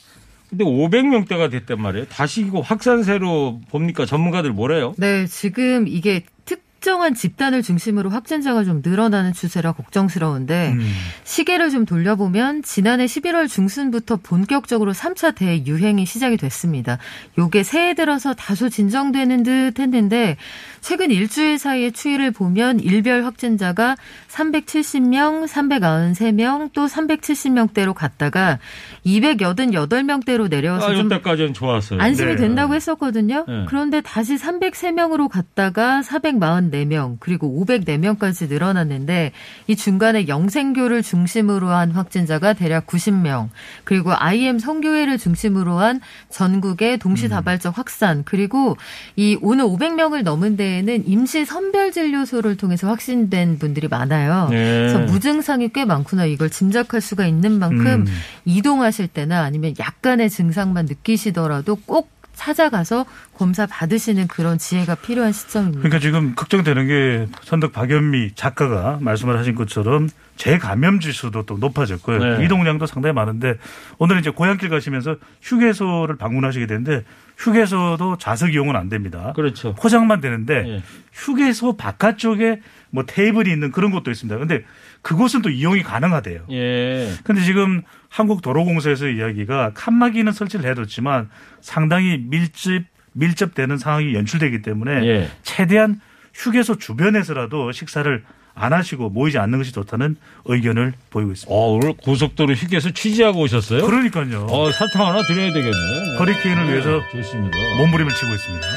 근데 0.49 0.65
500명대가 0.65 1.49
됐단 1.49 1.81
말이에요. 1.81 2.05
다시 2.07 2.41
이거 2.41 2.59
확산세로 2.59 3.61
봅니까? 3.69 4.05
전문가들 4.05 4.51
뭐래요? 4.51 4.93
네, 4.97 5.25
지금 5.25 5.87
이게 5.87 6.23
특 6.45 6.61
정한 6.81 7.13
집단을 7.13 7.61
중심으로 7.61 8.09
확진자가 8.09 8.63
좀 8.63 8.81
늘어나는 8.83 9.33
추세라 9.33 9.71
걱정스러운데 9.71 10.73
음. 10.73 10.93
시계를 11.23 11.69
좀 11.69 11.85
돌려보면 11.85 12.63
지난해 12.63 13.05
11월 13.05 13.47
중순부터 13.47 14.17
본격적으로 14.17 14.91
3차 14.91 15.35
대유행이 15.35 16.05
시작이 16.05 16.38
됐습니다. 16.38 16.97
요게 17.38 17.63
새해 17.63 17.93
들어서 17.93 18.33
다소 18.33 18.69
진정되는 18.69 19.43
듯 19.43 19.79
했는데 19.79 20.38
최근 20.81 21.11
일주일 21.11 21.59
사이의 21.59 21.91
추이를 21.91 22.31
보면 22.31 22.79
일별 22.79 23.23
확진자가 23.23 23.95
370명, 24.29 25.47
393명, 25.47 26.71
또 26.73 26.88
370명대로 26.88 27.93
갔다가 27.93 28.57
288명대로 29.05 30.50
내려와서 30.50 30.88
아, 30.88 30.95
좀 30.95 31.05
이때까지는 31.05 31.53
좋았어요. 31.53 32.01
안심이 32.01 32.31
네. 32.31 32.35
된다고 32.35 32.73
했었거든요. 32.73 33.45
네. 33.47 33.65
그런데 33.67 34.01
다시 34.01 34.35
303명으로 34.35 35.29
갔다가 35.29 36.01
444명, 36.01 36.71
404명 36.91 37.17
그리고 37.19 37.63
504명까지 37.65 38.50
늘어났는데 38.50 39.31
이 39.67 39.75
중간에 39.75 40.27
영생교를 40.27 41.03
중심으로 41.03 41.69
한 41.69 41.91
확진자가 41.91 42.53
대략 42.53 42.88
90명 42.88 43.50
그리고 43.83 44.13
IM 44.13 44.59
성교회를 44.59 45.17
중심으로 45.17 45.77
한 45.77 46.01
전국의 46.29 46.97
동시다발적 46.97 47.77
확산 47.77 48.23
그리고 48.25 48.77
이 49.15 49.38
오늘 49.41 49.65
500명을 49.65 50.23
넘은 50.23 50.57
데 50.57 50.70
에는 50.71 51.07
임시 51.07 51.45
선별 51.45 51.91
진료소를 51.91 52.57
통해서 52.57 52.87
확진된 52.87 53.59
분들이 53.59 53.87
많아요. 53.87 54.47
네. 54.49 54.57
그래서 54.57 54.99
무증상이 54.99 55.69
꽤 55.73 55.85
많구나 55.85 56.25
이걸 56.25 56.49
짐작할 56.49 57.01
수가 57.01 57.25
있는 57.25 57.59
만큼 57.59 57.85
음. 57.85 58.05
이동하실 58.45 59.09
때나 59.09 59.41
아니면 59.43 59.73
약간의 59.79 60.29
증상만 60.29 60.85
느끼시더라도 60.85 61.75
꼭 61.75 62.09
찾아가서 62.33 63.05
검사 63.37 63.65
받으시는 63.65 64.27
그런 64.27 64.57
지혜가 64.57 64.95
필요한 64.95 65.31
시점입니다. 65.31 65.79
그러니까 65.79 65.99
지금 65.99 66.33
걱정되는 66.35 66.87
게 66.87 67.27
선덕 67.43 67.71
박연미 67.71 68.31
작가가 68.35 68.97
말씀을 69.01 69.37
하신 69.37 69.55
것처럼 69.55 70.09
재감염 70.37 70.99
지수도 70.99 71.45
또 71.45 71.57
높아졌고요. 71.57 72.37
네. 72.37 72.45
이동량도 72.45 72.87
상당히 72.87 73.13
많은데 73.13 73.55
오늘 73.99 74.19
이제 74.19 74.31
고향길 74.31 74.69
가시면서 74.69 75.17
휴게소를 75.41 76.15
방문하시게 76.15 76.65
되는데 76.65 77.03
휴게소도 77.38 78.17
좌석 78.17 78.53
이용은 78.53 78.75
안 78.75 78.89
됩니다. 78.89 79.33
그렇죠. 79.35 79.73
포장만 79.75 80.21
되는데 80.21 80.63
예. 80.67 80.83
휴게소 81.13 81.77
바깥쪽에 81.77 82.61
뭐 82.89 83.05
테이블이 83.05 83.51
있는 83.51 83.71
그런 83.71 83.91
곳도 83.91 84.11
있습니다. 84.11 84.38
근데 84.38 84.63
그곳은 85.01 85.41
또 85.41 85.50
이용이 85.50 85.83
가능하대요. 85.83 86.45
예. 86.51 87.11
근데 87.23 87.41
지금 87.41 87.81
한국도로공사에서 88.09 89.07
이야기가 89.07 89.71
칸막이는 89.73 90.31
설치를 90.31 90.69
해뒀지만 90.69 91.29
상당히 91.61 92.17
밀집 92.17 92.85
밀접되는 93.13 93.77
상황이 93.77 94.13
연출되기 94.13 94.61
때문에 94.61 95.05
예. 95.05 95.29
최대한 95.43 96.00
휴게소 96.33 96.77
주변에서라도 96.77 97.71
식사를 97.71 98.23
안 98.53 98.74
하시고 98.74 99.10
모이지 99.10 99.38
않는 99.38 99.58
것이 99.60 99.72
좋다는 99.72 100.17
의견을 100.46 100.93
보이고 101.10 101.31
있습니다. 101.31 101.53
어, 101.55 101.72
오늘 101.74 101.93
고속도로 101.93 102.53
휴게소 102.53 102.91
취재하고 102.91 103.41
오셨어요? 103.41 103.86
그러니까요. 103.86 104.48
어, 104.50 104.72
사탕 104.72 105.08
하나 105.08 105.22
드려야 105.24 105.53
되겠네. 105.53 106.17
허리케인을 106.20 106.67
위해서 106.70 107.01
좋습니다. 107.12 107.58
몸부림을 107.77 108.13
치고 108.13 108.31
있습니다. 108.34 108.67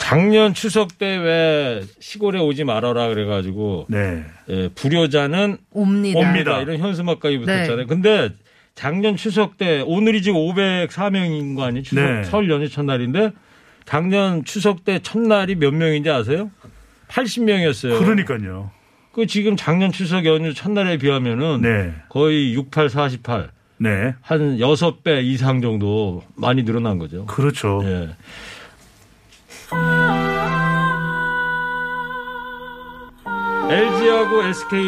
작년 0.00 0.52
추석 0.52 0.98
때 0.98 1.16
왜 1.16 1.82
시골에 1.98 2.38
오지 2.38 2.64
말아라 2.64 3.08
그래가지고 3.08 3.86
네. 3.88 4.22
예, 4.50 4.68
불효자는 4.74 5.56
옵니다. 5.70 6.18
옵니다. 6.20 6.60
이런 6.60 6.78
현수막까지 6.78 7.38
네. 7.38 7.44
붙었잖아요. 7.44 7.86
근데 7.86 8.28
작년 8.74 9.16
추석 9.16 9.56
때 9.56 9.82
오늘이 9.86 10.20
지금 10.20 10.40
504명인 10.40 11.56
거 11.56 11.64
아니에요? 11.64 11.82
추석 11.84 12.02
네. 12.04 12.24
설 12.24 12.50
연휴 12.50 12.68
첫날인데 12.68 13.30
작년 13.86 14.44
추석 14.44 14.84
때 14.84 14.98
첫날이 14.98 15.54
몇 15.54 15.72
명인지 15.72 16.10
아세요? 16.10 16.50
80명이었어요. 17.08 17.98
그러니까요. 17.98 18.70
그 19.14 19.26
지금 19.26 19.56
작년 19.56 19.92
추석 19.92 20.26
연휴 20.26 20.52
첫날에 20.52 20.98
비하면은 20.98 21.60
네. 21.60 21.94
거의 22.08 22.52
68, 22.54 22.88
48. 22.88 23.50
네. 23.78 24.14
한 24.20 24.58
6배 24.58 25.24
이상 25.24 25.60
정도 25.60 26.24
많이 26.34 26.64
늘어난 26.64 26.98
거죠. 26.98 27.24
그렇죠. 27.26 27.80
예. 27.84 28.10
LG하고 33.70 34.42
SK 34.42 34.80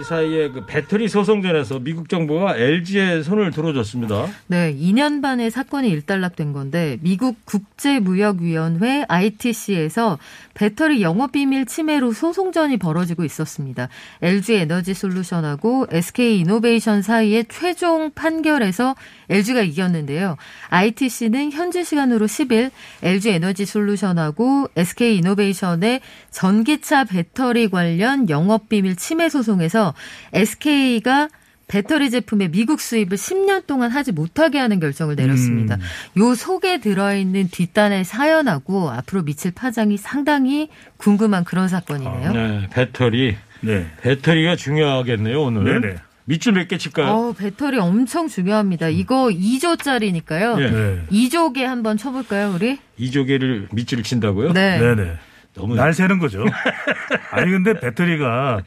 이 0.00 0.04
사이에 0.04 0.48
그 0.50 0.64
배터리 0.64 1.08
소송전에서 1.08 1.80
미국 1.80 2.08
정부가 2.08 2.56
LG에 2.56 3.22
손을 3.22 3.50
들어줬습니다. 3.50 4.26
네, 4.46 4.74
2년 4.74 5.20
반의 5.20 5.50
사건이 5.50 5.88
일단락된 5.88 6.52
건데 6.52 6.98
미국 7.02 7.44
국제무역위원회 7.44 9.06
ITC에서 9.08 10.18
배터리 10.54 11.02
영업비밀 11.02 11.66
침해로 11.66 12.12
소송전이 12.12 12.76
벌어지고 12.76 13.24
있었습니다. 13.24 13.88
LG 14.22 14.54
에너지 14.54 14.94
솔루션하고 14.94 15.86
SK 15.90 16.40
이노베이션 16.40 17.02
사이의 17.02 17.46
최종 17.48 18.12
판결에서 18.12 18.94
LG가 19.30 19.62
이겼는데요. 19.62 20.36
ITC는 20.68 21.52
현지 21.52 21.84
시간으로 21.84 22.26
10일 22.26 22.70
LG 23.02 23.30
에너지 23.30 23.66
솔루션하고 23.66 24.68
SK 24.76 25.16
이노베이션의 25.16 26.00
전기차 26.30 27.04
배터리 27.04 27.68
관련 27.68 28.11
영업비밀 28.28 28.96
침해 28.96 29.28
소송에서 29.28 29.94
SK가 30.32 31.28
배터리 31.68 32.10
제품의 32.10 32.50
미국 32.50 32.80
수입을 32.80 33.16
10년 33.16 33.66
동안 33.66 33.90
하지 33.90 34.12
못하게 34.12 34.58
하는 34.58 34.78
결정을 34.78 35.14
내렸습니다. 35.16 35.78
요 36.18 36.34
속에 36.34 36.80
들어있는 36.80 37.48
뒷단의 37.48 38.04
사연하고 38.04 38.90
앞으로 38.90 39.22
미칠 39.22 39.52
파장이 39.52 39.96
상당히 39.96 40.68
궁금한 40.98 41.44
그런 41.44 41.68
사건이네요. 41.68 42.32
네, 42.32 42.68
배터리. 42.72 43.36
네. 43.60 43.86
배터리가 44.02 44.56
중요하겠네요, 44.56 45.40
오늘. 45.42 45.80
네네. 45.80 45.96
밑줄 46.24 46.52
몇 46.52 46.68
개 46.68 46.78
칠까요? 46.78 47.08
어, 47.10 47.32
배터리 47.32 47.78
엄청 47.78 48.28
중요합니다. 48.28 48.88
이거 48.88 49.28
2조짜리니까요. 49.28 50.60
예. 50.62 50.70
네. 50.70 51.02
2조개 51.10 51.62
한번 51.62 51.96
쳐볼까요, 51.96 52.52
우리? 52.54 52.78
이조개를 52.98 53.68
밑줄을 53.72 54.04
친다고요? 54.04 54.52
네. 54.52 54.78
네네. 54.78 55.12
너무 55.54 55.74
날 55.74 55.92
새는 55.92 56.18
거죠. 56.18 56.44
아니 57.30 57.50
근데 57.50 57.78
배터리가 57.78 58.62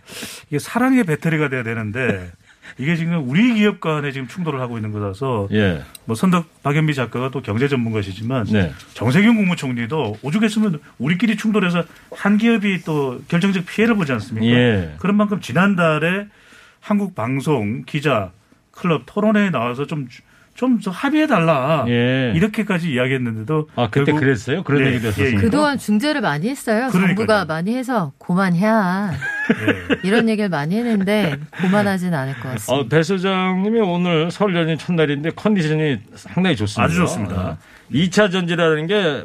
이게 0.47 0.59
사랑의 0.59 1.03
배터리가 1.03 1.49
돼야 1.49 1.63
되는데 1.63 2.31
이게 2.77 2.95
지금 2.95 3.27
우리 3.29 3.53
기업 3.53 3.79
간에 3.79 4.11
지금 4.11 4.27
충돌을 4.27 4.59
하고 4.59 4.77
있는 4.77 4.91
거라서 4.91 5.47
예. 5.51 5.81
뭐 6.05 6.15
선덕 6.15 6.63
박연미 6.63 6.93
작가가 6.93 7.29
또 7.29 7.41
경제 7.41 7.67
전문가시지만 7.67 8.45
네. 8.45 8.73
정세균 8.93 9.35
국무총리도 9.35 10.17
오죽했으면 10.21 10.79
우리끼리 10.97 11.37
충돌해서 11.37 11.83
한 12.11 12.37
기업이 12.37 12.81
또 12.83 13.21
결정적 13.27 13.65
피해를 13.65 13.95
보지 13.95 14.11
않습니까? 14.13 14.47
예. 14.47 14.95
그런 14.99 15.15
만큼 15.15 15.39
지난달에 15.39 16.27
한국 16.81 17.15
방송 17.15 17.83
기자 17.85 18.31
클럽 18.71 19.03
토론회에 19.05 19.49
나와서 19.51 19.87
좀 19.87 20.07
좀 20.55 20.79
합의해 20.85 21.27
달라 21.27 21.83
예. 21.89 22.31
이렇게까지 22.33 22.89
이야기했는데도 22.91 23.67
아, 23.75 23.89
그때 23.89 24.05
결국 24.05 24.21
그랬어요? 24.21 24.63
그런 24.63 24.83
네, 24.83 24.87
얘기도 24.91 25.03
예, 25.03 25.07
했었습니까? 25.09 25.37
예. 25.37 25.41
그동안 25.41 25.77
중재를 25.77 26.21
많이 26.21 26.47
했어요. 26.49 26.87
그러니까요. 26.91 27.07
정부가 27.07 27.45
많이 27.45 27.75
해서 27.75 28.13
고만해야 28.17 29.11
네. 29.11 29.97
이런 30.05 30.29
얘기를 30.29 30.49
많이 30.49 30.77
했는데 30.77 31.37
고만하진 31.61 32.13
않을 32.13 32.35
것 32.35 32.53
같습니다. 32.53 32.73
어, 32.73 32.87
배 32.87 33.03
소장님이 33.03 33.81
오늘 33.81 34.31
설 34.31 34.55
연휴 34.55 34.77
첫날인데 34.77 35.31
컨디션이 35.35 35.99
상당히 36.15 36.55
좋습니다. 36.55 36.83
아주 36.85 36.95
좋습니다. 36.95 37.57
2차 37.91 38.31
전지라는 38.31 38.87
게 38.87 39.23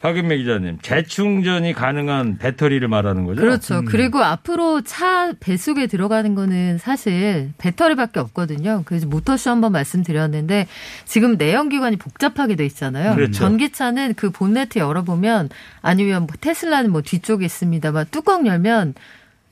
박은매 0.00 0.38
기자님 0.38 0.78
재충전이 0.80 1.74
가능한 1.74 2.38
배터리를 2.38 2.86
말하는 2.88 3.26
거죠? 3.26 3.42
그렇죠. 3.42 3.82
그리고 3.84 4.20
앞으로 4.20 4.80
차 4.80 5.32
배속에 5.38 5.86
들어가는 5.88 6.34
거는 6.34 6.78
사실 6.78 7.52
배터리밖에 7.58 8.18
없거든요. 8.18 8.82
그래서 8.86 9.06
모터쇼 9.06 9.50
한번 9.50 9.72
말씀드렸는데 9.72 10.66
지금 11.04 11.36
내연기관이 11.36 11.96
복잡하게 11.96 12.56
돼 12.56 12.64
있잖아요. 12.64 13.14
그렇죠. 13.14 13.32
전기차는 13.32 14.14
그 14.14 14.30
본네트 14.30 14.78
열어보면 14.78 15.50
아니면 15.82 16.22
뭐 16.22 16.30
테슬라는 16.40 16.90
뭐 16.90 17.02
뒤쪽에 17.02 17.44
있습니다만 17.44 18.06
뚜껑 18.10 18.46
열면 18.46 18.94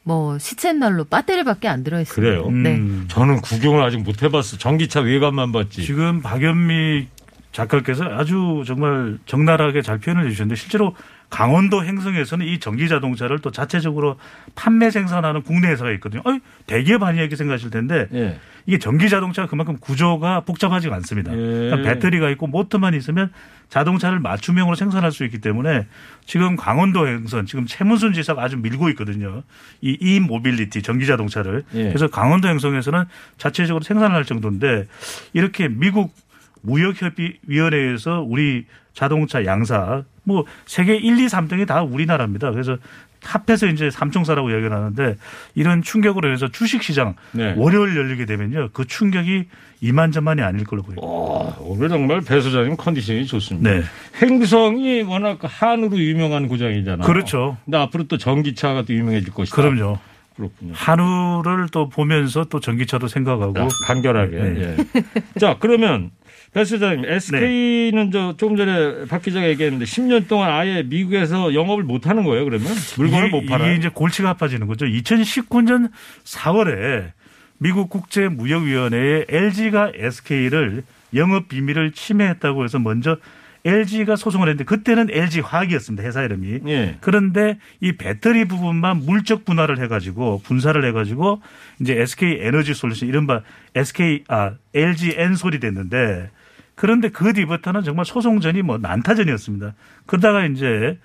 뭐 0.03 0.39
시쳇날로 0.39 1.05
배터리밖에 1.05 1.69
안 1.69 1.85
들어 1.85 2.01
있습니다. 2.01 2.15
그래요? 2.23 2.51
네. 2.51 2.77
음. 2.77 3.05
저는 3.09 3.43
구경을 3.43 3.83
아직 3.83 3.99
못 3.99 4.23
해봤어. 4.23 4.57
전기차 4.57 5.01
외관만 5.01 5.53
봤지. 5.53 5.85
지금 5.85 6.23
박연미 6.23 7.09
작가께서 7.53 8.05
아주 8.05 8.63
정말 8.67 9.19
적나라하게 9.27 9.83
잘 9.83 9.99
표현을 9.99 10.27
해주셨는데 10.27 10.57
실제로 10.57 10.95
강원도 11.31 11.85
행성에서는 11.85 12.47
이 12.47 12.59
전기 12.59 12.89
자동차를 12.89 13.41
또 13.41 13.51
자체적으로 13.51 14.17
판매 14.55 14.91
생산하는 14.91 15.43
국내 15.43 15.69
회사가 15.69 15.91
있거든요. 15.93 16.23
어이, 16.25 16.41
대기업 16.67 17.03
아니야 17.03 17.23
이렇게 17.23 17.37
생각하실 17.37 17.71
텐데 17.71 18.07
예. 18.15 18.39
이게 18.65 18.79
전기 18.79 19.11
자동차가 19.11 19.47
그만큼 19.49 19.77
구조가 19.79 20.41
복잡하지가 20.43 20.95
않습니다. 20.97 21.33
예. 21.33 21.37
그러니까 21.37 21.83
배터리가 21.83 22.31
있고 22.31 22.47
모터만 22.47 22.95
있으면 22.95 23.31
자동차를 23.69 24.21
맞춤형으로 24.21 24.75
생산할 24.75 25.13
수 25.13 25.25
있기 25.25 25.39
때문에 25.41 25.87
지금 26.25 26.57
강원도 26.57 27.07
행선 27.07 27.45
지금 27.45 27.67
최문순 27.67 28.15
지사가 28.15 28.43
아주 28.43 28.57
밀고 28.57 28.89
있거든요. 28.91 29.43
이 29.83 29.99
이 30.01 30.21
모빌리티 30.21 30.81
전기 30.83 31.05
자동차를 31.07 31.65
예. 31.75 31.89
그래서 31.89 32.09
강원도 32.09 32.49
행성에서는 32.49 33.05
자체적으로 33.37 33.83
생산할 33.83 34.25
정도인데 34.25 34.87
이렇게 35.35 35.69
미국 35.69 36.15
무역협의위원회에서 36.63 38.25
우리 38.27 38.67
자동차 38.95 39.45
양사 39.45 40.05
뭐 40.25 40.45
세계 40.67 40.97
1, 40.97 41.19
2, 41.19 41.27
3등이 41.27 41.67
다 41.67 41.83
우리나라입니다. 41.83 42.51
그래서 42.51 42.77
합해서 43.23 43.67
이제 43.67 43.91
삼총사라고 43.91 44.51
이야기를 44.51 44.73
하는데 44.73 45.17
이런 45.55 45.83
충격으로 45.83 46.29
인해서 46.29 46.49
주식시장 46.49 47.15
네. 47.33 47.55
월요일 47.57 47.97
열리게 47.97 48.27
되면요 48.27 48.71
그 48.73 48.87
충격이 48.87 49.47
이만저만이 49.81 50.43
아닐 50.43 50.65
걸로 50.65 50.83
보입니다. 50.83 51.07
어, 51.07 51.57
오늘 51.61 51.89
정말 51.89 52.21
배 52.21 52.41
소장님 52.41 52.77
컨디션이 52.77 53.27
좋습니다. 53.27 53.71
네. 53.71 53.83
행성이 54.23 55.03
워낙 55.03 55.39
한우로 55.43 55.99
유명한 55.99 56.49
고장이잖아요. 56.49 57.07
그렇죠. 57.07 57.57
근데 57.65 57.79
앞으로 57.79 58.05
또 58.05 58.19
전기차가 58.19 58.83
또 58.83 58.93
유명해질 58.93 59.33
것이다. 59.33 59.55
그럼요. 59.55 59.99
그렇군요. 60.35 60.73
한우를 60.75 61.69
또 61.73 61.89
보면서 61.89 62.45
또 62.45 62.61
전기차도 62.61 63.09
생각하고 63.09 63.55
자, 63.55 63.69
간결하게. 63.87 64.37
네. 64.37 64.61
예. 64.61 65.39
자, 65.39 65.57
그러면 65.59 66.11
배 66.53 66.65
소장님, 66.65 67.03
네. 67.03 67.15
SK는 67.15 68.11
저 68.11 68.35
조금 68.37 68.57
전에 68.57 69.05
박 69.07 69.23
기자가 69.23 69.49
얘기했는데 69.49 69.85
10년 69.85 70.29
동안 70.29 70.51
아예 70.51 70.83
미국에서 70.83 71.55
영업을 71.55 71.85
못 71.85 72.07
하는 72.07 72.25
거예요, 72.25 72.45
그러면? 72.45 72.73
물건을 72.97 73.29
이게, 73.29 73.37
못 73.37 73.47
팔아요? 73.47 73.69
이게 73.71 73.79
이제 73.79 73.89
골치가 73.89 74.31
아파지는 74.31 74.67
거죠. 74.67 74.87
2019년 74.87 75.91
4월에 76.25 77.13
미국 77.59 77.91
국제무역위원회에 77.91 79.27
LG가 79.29 79.93
SK를 79.95 80.85
영업 81.15 81.49
비밀을 81.49 81.93
침해했다고 81.93 82.65
해서 82.65 82.79
먼저 82.79 83.19
LG가 83.65 84.17
소송을 84.17 84.49
했는데 84.49 84.65
그때는 84.65 85.09
LG 85.11 85.41
화학이었습니다. 85.41 86.03
회사 86.05 86.23
이름이. 86.23 86.61
예. 86.69 86.97
그런데 87.01 87.59
이 87.81 87.93
배터리 87.93 88.47
부분만 88.47 89.05
물적 89.05 89.45
분할을 89.45 89.79
해가지고 89.81 90.43
분사를 90.45 90.83
해가지고 90.87 91.43
이제 91.81 92.01
SK 92.01 92.39
에너지 92.41 92.73
솔루션 92.73 93.09
이른바 93.09 93.43
SK 93.75 94.25
아 94.29 94.53
LG 94.75 95.15
엔솔이 95.17 95.61
됐는데 95.61 96.31
그런데 96.79 97.09
그 97.09 97.33
뒤부터는 97.33 97.83
정말 97.83 98.05
소송전이 98.05 98.63
뭐 98.63 98.79
난타전이었습니다. 98.79 99.75
그러다가 100.07 100.47
이제 100.47 100.97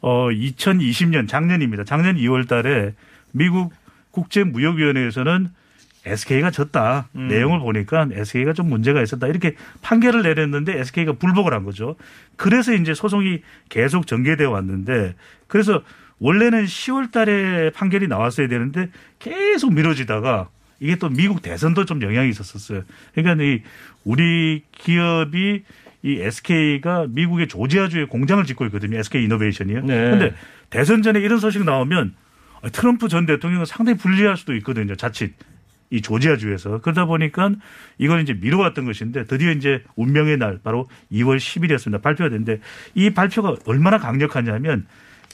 어 0.00 0.28
2020년 0.28 1.26
작년입니다. 1.26 1.84
작년 1.84 2.16
2월 2.16 2.46
달에 2.46 2.92
미국 3.32 3.72
국제무역위원회에서는 4.10 5.48
SK가 6.04 6.50
졌다. 6.50 7.08
음. 7.16 7.28
내용을 7.28 7.60
보니까 7.60 8.06
SK가 8.12 8.52
좀 8.52 8.68
문제가 8.68 9.00
있었다. 9.00 9.26
이렇게 9.26 9.54
판결을 9.80 10.22
내렸는데 10.22 10.78
SK가 10.80 11.14
불복을 11.14 11.54
한 11.54 11.64
거죠. 11.64 11.96
그래서 12.36 12.74
이제 12.74 12.92
소송이 12.92 13.40
계속 13.70 14.06
전개되어 14.06 14.50
왔는데 14.50 15.14
그래서 15.46 15.82
원래는 16.18 16.66
10월 16.66 17.10
달에 17.10 17.70
판결이 17.70 18.06
나왔어야 18.06 18.48
되는데 18.48 18.90
계속 19.18 19.72
미뤄지다가 19.72 20.50
이게 20.80 20.96
또 20.96 21.08
미국 21.08 21.42
대선도 21.42 21.84
좀 21.84 22.02
영향이 22.02 22.28
있었었어요. 22.30 22.82
그러니까 23.14 23.42
이 23.42 23.62
우리 24.04 24.62
기업이 24.72 25.62
이 26.02 26.20
SK가 26.20 27.06
미국의 27.08 27.48
조지아주에 27.48 28.04
공장을 28.04 28.44
짓고 28.44 28.66
있거든요. 28.66 28.98
SK 28.98 29.24
이노베이션이요. 29.24 29.80
네. 29.82 30.10
근데 30.10 30.34
대선 30.70 31.02
전에 31.02 31.20
이런 31.20 31.38
소식 31.38 31.64
나오면 31.64 32.14
트럼프 32.72 33.08
전 33.08 33.26
대통령은 33.26 33.64
상당히 33.66 33.98
불리할 33.98 34.36
수도 34.36 34.54
있거든요. 34.56 34.94
자칫 34.96 35.34
이 35.90 36.02
조지아주에서 36.02 36.80
그러다 36.80 37.04
보니까 37.04 37.52
이걸 37.98 38.20
이제 38.20 38.34
미뤄왔던 38.34 38.86
것인데 38.86 39.24
드디어 39.24 39.52
이제 39.52 39.82
운명의 39.94 40.36
날 40.36 40.58
바로 40.62 40.88
2월 41.12 41.36
10일이었습니다. 41.36 42.02
발표가 42.02 42.28
됐는데 42.28 42.60
이 42.94 43.10
발표가 43.10 43.54
얼마나 43.66 43.98
강력하냐면 43.98 44.86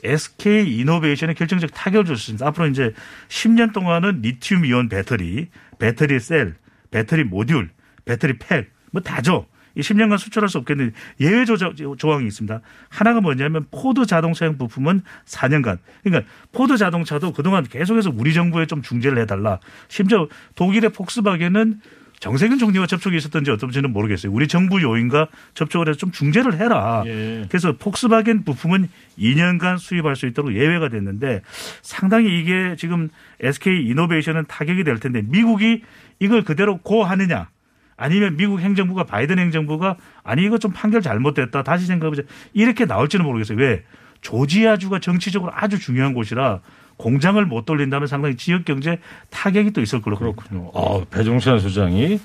SK 0.02 0.78
이노베이션에 0.80 1.34
결정적 1.34 1.70
타격을 1.72 2.04
줬습니다. 2.06 2.46
앞으로 2.48 2.66
이제 2.66 2.92
10년 3.28 3.72
동안은 3.72 4.22
리튬 4.22 4.64
이온 4.64 4.88
배터리, 4.88 5.48
배터리 5.78 6.18
셀, 6.18 6.54
배터리 6.90 7.24
모듈, 7.24 7.70
배터리 8.04 8.38
팩 8.38 8.72
뭐 8.92 9.02
다죠. 9.02 9.46
이 9.74 9.80
10년간 9.80 10.18
수출할 10.18 10.50
수 10.50 10.58
없겠는데 10.58 10.94
예외 11.20 11.46
조항이 11.46 12.26
있습니다. 12.26 12.60
하나가 12.90 13.22
뭐냐면 13.22 13.66
포드 13.70 14.04
자동차용 14.04 14.58
부품은 14.58 15.00
4년간. 15.24 15.78
그러니까 16.04 16.30
포드 16.52 16.76
자동차도 16.76 17.32
그동안 17.32 17.64
계속해서 17.64 18.12
우리 18.14 18.34
정부에 18.34 18.66
좀 18.66 18.82
중재를 18.82 19.18
해달라. 19.22 19.60
심지어 19.88 20.28
독일의 20.56 20.90
폭스바겐은 20.90 21.80
정세균 22.22 22.56
총리와 22.56 22.86
접촉이 22.86 23.16
있었던지 23.16 23.50
어떤지는 23.50 23.92
모르겠어요. 23.92 24.30
우리 24.30 24.46
정부 24.46 24.80
요인과 24.80 25.26
접촉을 25.54 25.88
해서 25.88 25.98
좀 25.98 26.12
중재를 26.12 26.60
해라. 26.60 27.02
예. 27.04 27.46
그래서 27.48 27.76
폭스바겐 27.76 28.44
부품은 28.44 28.88
2년간 29.18 29.76
수입할 29.76 30.14
수 30.14 30.28
있도록 30.28 30.54
예외가 30.54 30.88
됐는데 30.88 31.42
상당히 31.82 32.38
이게 32.38 32.76
지금 32.78 33.08
SK 33.40 33.88
이노베이션은 33.88 34.44
타격이 34.46 34.84
될 34.84 35.00
텐데 35.00 35.22
미국이 35.26 35.82
이걸 36.20 36.44
그대로 36.44 36.78
고하느냐 36.78 37.48
아니면 37.96 38.36
미국 38.36 38.60
행정부가 38.60 39.02
바이든 39.02 39.40
행정부가 39.40 39.96
아니 40.22 40.44
이거 40.44 40.58
좀 40.58 40.70
판결 40.70 41.02
잘못됐다 41.02 41.64
다시 41.64 41.86
생각해보자 41.86 42.22
이렇게 42.52 42.84
나올지는 42.84 43.26
모르겠어요. 43.26 43.58
왜 43.58 43.82
조지아주가 44.22 45.00
정치적으로 45.00 45.52
아주 45.54 45.78
중요한 45.78 46.14
곳이라 46.14 46.60
공장을 46.96 47.44
못 47.46 47.66
돌린다면 47.66 48.06
상당히 48.06 48.36
지역 48.36 48.64
경제 48.64 48.98
타격이 49.30 49.72
또 49.72 49.80
있을 49.80 50.00
걸로 50.00 50.16
그렇군요. 50.16 50.70
아, 50.74 51.00
배종찬 51.10 51.58
소장이 51.58 52.20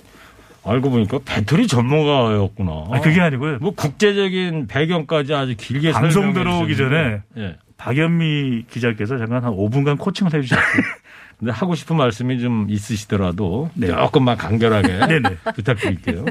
알고 0.63 0.89
보니까 0.91 1.19
배터리 1.25 1.65
전문가였구나. 1.67 2.71
아, 2.91 3.01
그게 3.01 3.21
아니고요. 3.21 3.57
뭐 3.59 3.71
국제적인 3.71 4.67
배경까지 4.67 5.33
아주 5.33 5.55
길게 5.57 5.91
방송 5.93 6.33
들어오기. 6.33 6.75
전에 6.75 7.21
예. 7.37 7.55
박연미 7.77 8.65
기자께서 8.69 9.17
잠깐 9.17 9.43
한 9.43 9.53
5분간 9.53 9.97
코칭을 9.97 10.33
해주셨어요. 10.33 10.63
근데 11.39 11.51
하고 11.51 11.75
싶은 11.75 11.95
말씀이 11.95 12.39
좀 12.39 12.65
있으시더라도 12.69 13.69
네. 13.75 13.87
조금만 13.87 14.37
간결하게 14.37 14.87
네네. 15.07 15.37
부탁드릴게요. 15.55 16.25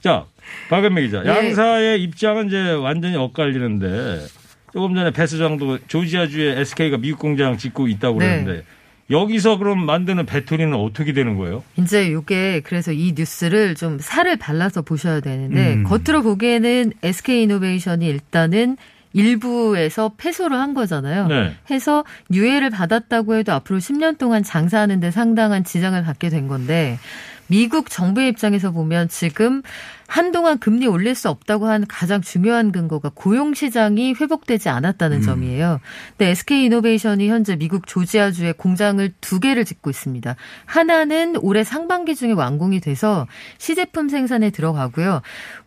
자, 0.00 0.24
박은미 0.70 1.02
기자. 1.02 1.22
예. 1.24 1.28
양사의 1.28 2.02
입장은 2.02 2.46
이제 2.48 2.72
완전히 2.72 3.16
엇갈리는데 3.16 4.26
조금 4.72 4.94
전에 4.94 5.10
배 5.10 5.26
수장도 5.26 5.86
조지아주에 5.86 6.60
SK가 6.60 6.98
미국 6.98 7.20
공장 7.20 7.56
짓고 7.56 7.88
있다고 7.88 8.18
네. 8.20 8.26
그랬는데 8.26 8.64
여기서 9.10 9.56
그럼 9.56 9.86
만드는 9.86 10.26
배터리는 10.26 10.74
어떻게 10.74 11.12
되는 11.12 11.36
거예요? 11.36 11.64
이제 11.76 12.12
요게 12.12 12.62
그래서 12.64 12.92
이 12.92 13.14
뉴스를 13.16 13.74
좀 13.74 13.98
살을 13.98 14.36
발라서 14.36 14.82
보셔야 14.82 15.20
되는데 15.20 15.74
음. 15.74 15.84
겉으로 15.84 16.22
보기에는 16.22 16.92
SK 17.02 17.44
이노베이션이 17.44 18.06
일단은 18.06 18.76
일부에서 19.14 20.12
패소를 20.18 20.58
한 20.58 20.74
거잖아요. 20.74 21.26
네. 21.28 21.54
해서 21.70 22.04
유예를 22.30 22.68
받았다고 22.70 23.36
해도 23.36 23.52
앞으로 23.52 23.78
10년 23.78 24.18
동안 24.18 24.42
장사하는데 24.42 25.10
상당한 25.10 25.64
지장을 25.64 26.00
받게 26.02 26.28
된 26.28 26.46
건데 26.46 26.98
미국 27.46 27.88
정부의 27.88 28.28
입장에서 28.28 28.70
보면 28.70 29.08
지금 29.08 29.62
한동안 30.08 30.58
금리 30.58 30.86
올릴 30.86 31.14
수 31.14 31.28
없다고 31.28 31.66
한 31.68 31.86
가장 31.86 32.22
중요한 32.22 32.72
근거가 32.72 33.10
고용 33.14 33.52
시장이 33.52 34.14
회복되지 34.14 34.70
않았다는 34.70 35.20
점이에요. 35.20 35.80
근데 36.16 36.30
SK 36.30 36.64
이노베이션이 36.64 37.28
현재 37.28 37.56
미국 37.56 37.86
조지아주에 37.86 38.52
공장을 38.52 39.12
두 39.20 39.38
개를 39.38 39.66
짓고 39.66 39.90
있습니다. 39.90 40.34
하나는 40.64 41.36
올해 41.42 41.62
상반기 41.62 42.16
중에 42.16 42.32
완공이 42.32 42.80
돼서 42.80 43.26
시제품 43.58 44.08
생산에 44.08 44.48
들어가고요. 44.48 45.20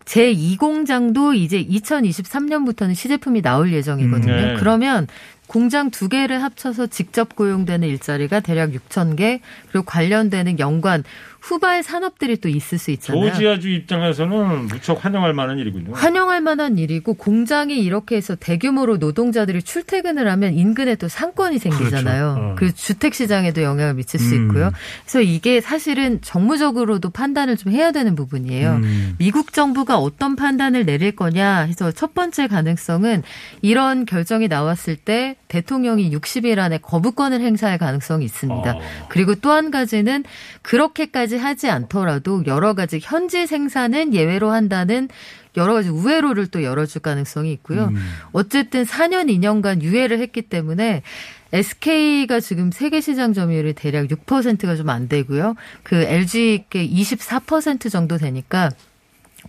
제2공장도 0.05 1.35
이제 1.35 1.63
2023년부터는 1.63 2.95
시제품이 2.95 3.43
나올 3.43 3.71
예정이거든요. 3.71 4.33
네. 4.33 4.55
그러면 4.57 5.05
공장 5.51 5.91
두 5.91 6.07
개를 6.07 6.41
합쳐서 6.41 6.87
직접 6.87 7.35
고용되는 7.35 7.85
일자리가 7.87 8.39
대략 8.39 8.71
6천 8.71 9.17
개 9.17 9.41
그리고 9.69 9.85
관련되는 9.85 10.59
연관 10.59 11.03
후발 11.41 11.83
산업들이 11.83 12.37
또 12.37 12.49
있을 12.49 12.77
수 12.77 12.91
있잖아요. 12.91 13.31
조지아주 13.31 13.69
입장에서는 13.69 14.67
무척 14.67 15.03
환영할 15.03 15.33
만한 15.33 15.59
일이군요. 15.59 15.93
환영할 15.93 16.41
만한 16.41 16.77
일이고 16.77 17.13
공장이 17.15 17.79
이렇게 17.79 18.15
해서 18.15 18.35
대규모로 18.35 18.97
노동자들이 18.97 19.63
출퇴근을 19.63 20.27
하면 20.29 20.53
인근에 20.53 20.95
또 20.95 21.07
상권이 21.07 21.59
생기잖아요. 21.59 22.33
그렇죠. 22.33 22.51
어. 22.51 22.55
그리고 22.57 22.75
주택 22.75 23.13
시장에도 23.13 23.61
영향을 23.61 23.93
미칠 23.95 24.19
수 24.19 24.35
음. 24.35 24.47
있고요. 24.47 24.71
그래서 25.03 25.21
이게 25.21 25.61
사실은 25.61 26.19
정무적으로도 26.21 27.09
판단을 27.11 27.57
좀 27.57 27.71
해야 27.71 27.91
되는 27.91 28.15
부분이에요. 28.15 28.71
음. 28.71 29.15
미국 29.17 29.53
정부가 29.53 29.97
어떤 29.97 30.35
판단을 30.35 30.85
내릴 30.85 31.15
거냐 31.15 31.61
해서 31.61 31.91
첫 31.91 32.13
번째 32.13 32.47
가능성은 32.47 33.23
이런 33.61 34.05
결정이 34.05 34.47
나왔을 34.47 34.95
때 34.95 35.35
대통령이 35.47 36.11
60일 36.11 36.59
안에 36.59 36.79
거부권을 36.79 37.41
행사할 37.41 37.77
가능성이 37.77 38.25
있습니다. 38.25 38.71
어. 38.75 38.81
그리고 39.09 39.35
또 39.35 39.51
한 39.51 39.69
가지는 39.69 40.23
그렇게까지 40.61 41.30
하지 41.37 41.69
않더라도 41.69 42.43
여러 42.45 42.73
가지 42.73 42.99
현지 43.01 43.47
생산은 43.47 44.13
예외로 44.13 44.51
한다는 44.51 45.09
여러 45.57 45.73
가지 45.73 45.89
우회로를 45.89 46.47
또 46.47 46.63
열어줄 46.63 47.01
가능성이 47.01 47.51
있고요. 47.53 47.85
음. 47.85 47.97
어쨌든 48.31 48.83
4년 48.85 49.27
2년간 49.27 49.81
유예를 49.81 50.19
했기 50.19 50.41
때문에 50.43 51.01
SK가 51.53 52.39
지금 52.39 52.71
세계 52.71 53.01
시장 53.01 53.33
점유율이 53.33 53.73
대략 53.73 54.07
6%가 54.07 54.75
좀 54.75 54.89
안 54.89 55.09
되고요. 55.09 55.55
그 55.83 55.95
LG께 55.95 56.87
24% 56.87 57.91
정도 57.91 58.17
되니까 58.17 58.69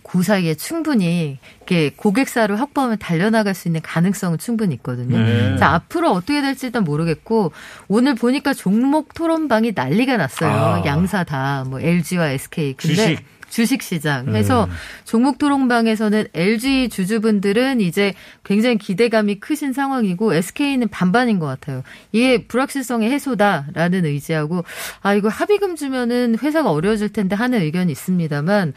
그 0.03 0.21
사이에 0.21 0.53
충분히 0.55 1.39
이렇게 1.57 1.89
고객사를 1.95 2.59
확보하면 2.59 2.97
달려나갈 2.99 3.53
수 3.55 3.67
있는 3.67 3.81
가능성은 3.81 4.37
충분히 4.37 4.75
있거든요. 4.75 5.17
네. 5.17 5.57
자, 5.57 5.73
앞으로 5.73 6.11
어떻게 6.11 6.41
될지 6.41 6.67
일단 6.67 6.83
모르겠고 6.83 7.51
오늘 7.87 8.15
보니까 8.15 8.53
종목 8.53 9.13
토론방이 9.13 9.71
난리가 9.75 10.17
났어요. 10.17 10.51
아. 10.51 10.83
양사 10.85 11.23
다 11.23 11.63
뭐 11.67 11.79
LG와 11.79 12.29
SK. 12.31 12.73
근데 12.73 12.95
주식. 12.95 13.25
주식 13.49 13.83
시장. 13.83 14.35
해서 14.35 14.67
종목 15.05 15.37
토론방에서는 15.37 16.25
LG 16.33 16.89
주주분들은 16.89 17.81
이제 17.81 18.13
굉장히 18.43 18.79
기대감이 18.79 19.39
크신 19.39 19.73
상황이고 19.73 20.33
SK는 20.33 20.87
반반인 20.87 21.37
것 21.37 21.45
같아요. 21.45 21.83
이게 22.11 22.45
불확실성의 22.47 23.11
해소다라는 23.11 24.05
의지하고 24.05 24.63
아 25.03 25.13
이거 25.13 25.29
합의금 25.29 25.75
주면은 25.75 26.35
회사가 26.41 26.71
어려워질 26.71 27.09
텐데 27.13 27.35
하는 27.35 27.61
의견이 27.61 27.91
있습니다만 27.91 28.73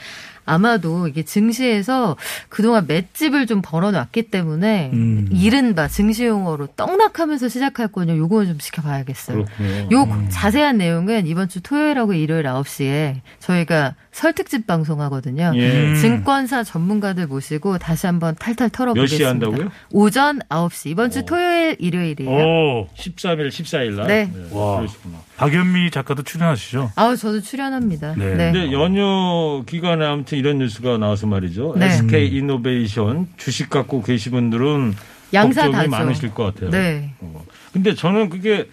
아마도 0.47 1.09
이게 1.09 1.25
증시에서 1.25 2.17
그동안 2.49 2.87
맷집을 2.87 3.47
좀 3.47 3.61
벌어놨기 3.63 4.31
때문에 4.31 4.91
음. 4.95 5.29
이른바 5.33 5.89
증시 5.89 6.25
용어로 6.25 6.69
떡락하면서 6.69 7.49
시작할 7.49 7.89
거냐 7.89 8.17
요거는 8.17 8.47
좀 8.47 8.59
지켜봐야겠어요. 8.59 9.45
그렇군요. 9.45 9.89
요 9.93 10.27
자세한 10.31 10.79
내용은 10.79 11.27
이번 11.27 11.49
주 11.49 11.61
토요일하고 11.61 12.15
일요일 12.15 12.45
9시에 12.45 13.21
저희가 13.41 13.95
설 14.13 14.33
특집 14.33 14.67
방송하거든요. 14.67 15.53
예. 15.57 15.91
음. 15.91 15.95
증권사 16.01 16.63
전문가들 16.65 17.27
모시고 17.27 17.79
다시 17.79 18.07
한번 18.07 18.35
탈탈 18.37 18.71
털어보겠습니다. 18.71 19.13
몇 19.13 19.17
시에 19.19 19.27
한다고요? 19.27 19.71
오전 19.91 20.39
9시. 20.49 20.91
이번 20.91 21.11
주 21.11 21.25
토요일, 21.27 21.77
일요일이에요. 21.79 22.31
오, 22.31 22.89
13일, 22.97 23.49
14일 23.49 23.97
날. 23.97 24.07
네. 24.07 24.31
와. 24.53 24.79
그러시구나. 24.79 25.19
박연미 25.37 25.91
작가도 25.91 26.23
출연하시죠? 26.23 26.93
아우, 26.97 27.17
저도 27.17 27.41
출연합니다. 27.41 28.15
네. 28.17 28.35
네. 28.35 28.53
근데 28.53 28.73
연휴 28.73 29.65
기간에 29.67 30.05
아무튼 30.05 30.39
이런 30.39 30.59
뉴스가 30.59 30.99
나와서 30.99 31.27
말이죠. 31.27 31.75
네. 31.77 31.87
SK 31.87 32.29
이노베이션 32.39 33.29
주식 33.37 33.69
갖고 33.69 34.03
계신 34.03 34.33
분들은 34.33 34.95
양사 35.35 35.63
걱정이 35.63 35.91
다죠. 35.91 35.91
많으실 35.91 36.35
것 36.35 36.55
같아요. 36.55 36.71
네. 36.71 37.13
어. 37.21 37.45
근데 37.73 37.95
저는 37.95 38.31
그게 38.31 38.69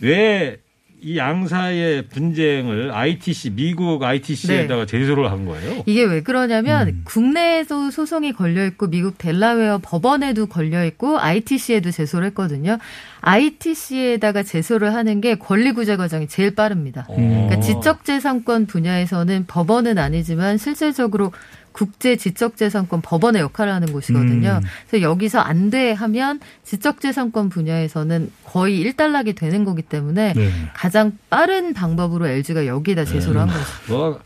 왜 0.00 0.56
이 1.04 1.18
양사의 1.18 2.06
분쟁을 2.08 2.90
ITC 2.90 3.50
미국 3.50 4.02
ITC에다가 4.02 4.86
제소를 4.86 5.30
한 5.30 5.44
거예요. 5.44 5.82
이게 5.84 6.02
왜 6.02 6.22
그러냐면 6.22 6.88
음. 6.88 7.02
국내에도 7.04 7.90
소송이 7.90 8.32
걸려 8.32 8.64
있고 8.64 8.86
미국 8.88 9.18
델라웨어 9.18 9.80
법원에도 9.82 10.46
걸려 10.46 10.82
있고 10.86 11.18
ITC에도 11.18 11.90
제소를 11.90 12.28
했거든요. 12.28 12.78
ITC에다가 13.20 14.42
제소를 14.42 14.94
하는 14.94 15.20
게 15.20 15.34
권리 15.34 15.72
구제 15.72 15.96
과정이 15.96 16.26
제일 16.26 16.54
빠릅니다. 16.54 17.04
어. 17.10 17.16
그러니까 17.16 17.60
지적재산권 17.60 18.64
분야에서는 18.64 19.44
법원은 19.46 19.98
아니지만 19.98 20.56
실질적으로 20.56 21.32
국제 21.74 22.16
지적재산권 22.16 23.02
법원의 23.02 23.42
역할을 23.42 23.72
하는 23.72 23.92
곳이거든요. 23.92 24.60
음. 24.62 24.68
그래서 24.88 25.02
여기서 25.02 25.40
안 25.40 25.70
돼 25.70 25.92
하면 25.92 26.40
지적재산권 26.62 27.48
분야에서는 27.50 28.30
거의 28.44 28.78
일단락이 28.78 29.32
되는 29.34 29.64
거기 29.64 29.82
때문에 29.82 30.32
네. 30.34 30.50
가장 30.72 31.18
빠른 31.28 31.74
방법으로 31.74 32.28
LG가 32.28 32.66
여기다 32.66 33.04
제소를 33.04 33.40
한 33.40 33.48
거죠. 33.48 33.64
뭐 33.88 34.20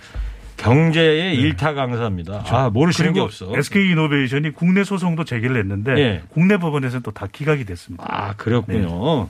경제의 0.59 1.37
일타 1.37 1.73
강사입니다. 1.75 2.45
아 2.49 2.69
모르시는 2.71 3.13
게 3.15 3.21
없어. 3.21 3.51
SK 3.57 3.93
이노베이션이 3.93 4.51
국내 4.53 4.85
소송도 4.85 5.25
제기를 5.25 5.57
했는데 5.59 5.93
예. 5.99 6.23
국내 6.31 6.59
법원에서는 6.59 7.03
또 7.03 7.13
다 7.13 7.27
기각이 7.33 7.65
됐습니다. 7.65 8.05
아 8.07 8.35
그렇군요. 8.37 9.29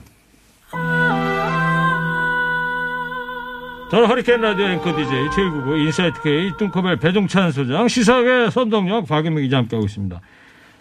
저는 3.89 4.07
허리케인 4.07 4.39
라디오 4.41 4.67
앵커 4.67 4.95
DJ 4.95 5.31
최일구구 5.35 5.77
인사이트 5.77 6.21
K 6.21 6.51
뚱커벨 6.57 6.97
배종찬 6.97 7.51
소장 7.51 7.87
시사계 7.87 8.51
선동역 8.51 9.07
박인미 9.07 9.41
기자 9.41 9.57
함께하고 9.57 9.87
있습니다. 9.87 10.21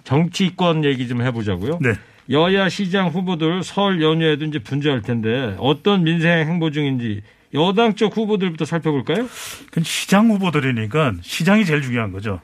정치권 0.04 0.84
얘기 0.84 1.08
좀 1.08 1.22
해보자고요. 1.22 1.78
네. 1.80 1.94
여야 2.30 2.68
시장 2.68 3.08
후보들 3.08 3.62
설 3.62 4.02
연휴에도 4.02 4.44
이제 4.44 4.58
분주할 4.58 5.00
텐데 5.00 5.56
어떤 5.58 6.04
민생 6.04 6.46
행보 6.46 6.70
중인지 6.70 7.22
여당 7.54 7.94
쪽 7.94 8.14
후보들부터 8.14 8.66
살펴볼까요? 8.66 9.26
그 9.70 9.82
시장 9.82 10.28
후보들이니까 10.28 11.14
시장이 11.22 11.64
제일 11.64 11.80
중요한 11.80 12.12
거죠. 12.12 12.42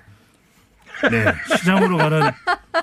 네, 1.10 1.26
시장으로 1.58 1.98
가는 1.98 2.22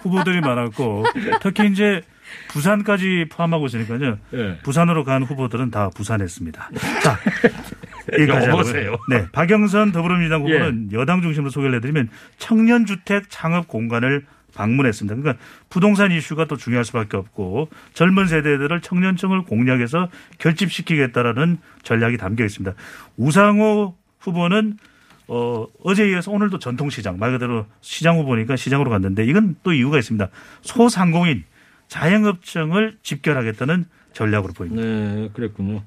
후보들이 0.04 0.42
많았고 0.42 1.06
특히 1.42 1.68
이제 1.72 2.04
부산까지 2.50 3.28
포함하고 3.32 3.66
있으니까요. 3.68 4.18
예. 4.34 4.58
부산으로 4.64 5.04
간 5.04 5.24
후보들은 5.24 5.72
다 5.72 5.90
부산했습니다. 5.96 6.70
자, 7.04 7.20
여기까지. 8.14 8.48
하고요. 8.48 8.98
네, 9.10 9.28
박영선 9.32 9.92
더불어민주당 9.92 10.42
후보는 10.42 10.90
여당 10.94 11.22
중심으로 11.22 11.50
소개를 11.50 11.76
해드리면 11.76 12.10
청년주택 12.38 13.30
창업 13.30 13.68
공간을 13.68 14.26
방문했습니다. 14.54 15.16
그러니까 15.16 15.44
부동산 15.70 16.12
이슈가 16.12 16.46
또 16.46 16.58
중요할 16.58 16.84
수밖에 16.86 17.18
없고 17.18 17.70
젊은 17.94 18.28
세대들을 18.28 18.82
청년층을 18.82 19.44
공략해서 19.44 20.10
결집시키겠다라는 20.40 21.58
전략이 21.84 22.18
담겨 22.18 22.44
있습니다. 22.44 22.76
우상호 23.18 23.96
후보는 24.20 24.78
어, 25.28 25.66
어제에 25.84 26.10
이어서 26.12 26.30
오늘도 26.32 26.60
전통시장, 26.60 27.18
말 27.18 27.32
그대로 27.32 27.66
시장 27.80 28.18
후보니까 28.20 28.58
시장으로 28.58 28.90
갔는데 28.90 29.24
이건 29.24 29.56
또 29.64 29.72
이유가 29.72 29.98
있습니다. 29.98 30.28
소상공인, 30.62 31.46
자영업청을 31.92 32.98
집결하겠다는 33.04 33.84
전략으로 34.14 34.54
보입니다. 34.54 34.82
네, 34.82 35.30
그랬군요. 35.34 35.84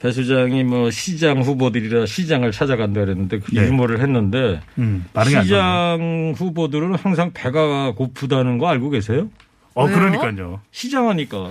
배 0.00 0.10
수장이 0.12 0.64
뭐 0.64 0.90
시장 0.90 1.42
후보들이라 1.42 2.06
시장을 2.06 2.52
찾아간다 2.52 3.00
그랬는데 3.02 3.38
그 3.40 3.54
네. 3.54 3.66
유머를 3.66 4.00
했는데 4.00 4.62
음. 4.78 5.04
시장 5.42 6.32
후보들은 6.34 6.94
항상 6.94 7.32
배가 7.34 7.92
고프다는 7.92 8.56
거 8.56 8.68
알고 8.68 8.88
계세요? 8.88 9.28
어, 9.74 9.84
왜요? 9.84 9.94
그러니까요. 9.94 10.60
시장하니까. 10.70 11.50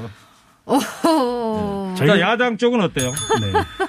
어허. 0.66 1.94
저희- 1.96 2.08
자, 2.08 2.20
야당 2.20 2.58
쪽은 2.58 2.82
어때요? 2.82 3.12
네. 3.40 3.88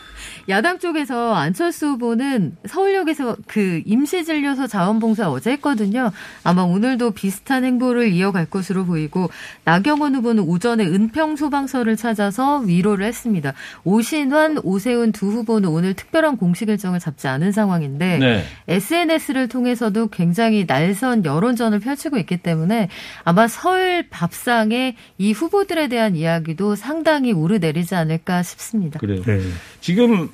야당 0.51 0.79
쪽에서 0.79 1.35
안철수 1.35 1.87
후보는 1.91 2.57
서울역에서 2.67 3.37
그 3.47 3.83
임시진료소 3.87 4.67
자원봉사 4.67 5.31
어제 5.31 5.53
했거든요. 5.53 6.11
아마 6.43 6.63
오늘도 6.63 7.13
비슷한 7.13 7.65
행보를 7.65 8.13
이어갈 8.13 8.47
것으로 8.47 8.85
보이고 8.85 9.31
나경원 9.65 10.17
후보는 10.17 10.43
오전에 10.43 10.85
은평 10.85 11.37
소방서를 11.37 11.97
찾아서 11.97 12.59
위로를 12.59 13.07
했습니다. 13.07 13.55
오신환, 13.85 14.59
오세훈 14.65 15.13
두 15.13 15.31
후보는 15.31 15.69
오늘 15.69 15.95
특별한 15.95 16.37
공식 16.37 16.69
일정을 16.69 16.99
잡지 16.99 17.29
않은 17.29 17.53
상황인데 17.53 18.19
네. 18.19 18.45
SNS를 18.69 19.49
통해서도 19.49 20.09
굉장히 20.09 20.65
날선 20.67 21.25
여론전을 21.25 21.79
펼치고 21.79 22.19
있기 22.19 22.39
때문에 22.39 22.89
아마 23.25 23.47
설 23.47 24.05
밥상에 24.11 24.97
이 25.17 25.33
후보들에 25.33 25.89
대한 25.89 26.17
이야기도 26.17 26.75
상당히 26.75 27.33
오르내리지 27.33 27.95
않을까 27.95 28.43
싶습니다. 28.43 28.99
그래요. 28.99 29.23
네. 29.23 29.41
지금 29.81 30.29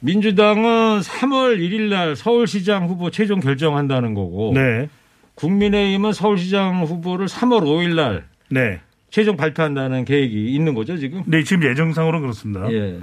민주당은 0.00 1.00
3월 1.00 1.58
1일 1.58 1.88
날 1.90 2.16
서울시장 2.16 2.88
후보 2.88 3.10
최종 3.10 3.40
결정한다는 3.40 4.14
거고 4.14 4.52
네. 4.54 4.88
국민의힘은 5.34 6.12
서울시장 6.12 6.84
후보를 6.84 7.26
3월 7.26 7.62
5일 7.62 7.94
날 7.94 8.24
네. 8.50 8.80
최종 9.10 9.36
발표한다는 9.36 10.04
계획이 10.04 10.52
있는 10.54 10.74
거죠, 10.74 10.96
지금? 10.96 11.22
네, 11.26 11.42
지금 11.42 11.68
예정상으로는 11.68 12.20
그렇습니다. 12.22 12.70
예. 12.72 13.00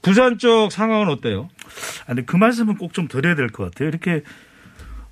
부산 0.00 0.38
쪽 0.38 0.70
상황은 0.72 1.08
어때요? 1.08 1.48
아니, 2.06 2.24
그 2.26 2.36
말씀은 2.36 2.76
꼭 2.76 2.92
좀 2.92 3.08
드려야 3.08 3.34
될 3.34 3.48
것 3.48 3.64
같아요. 3.64 3.88
이렇게 3.88 4.22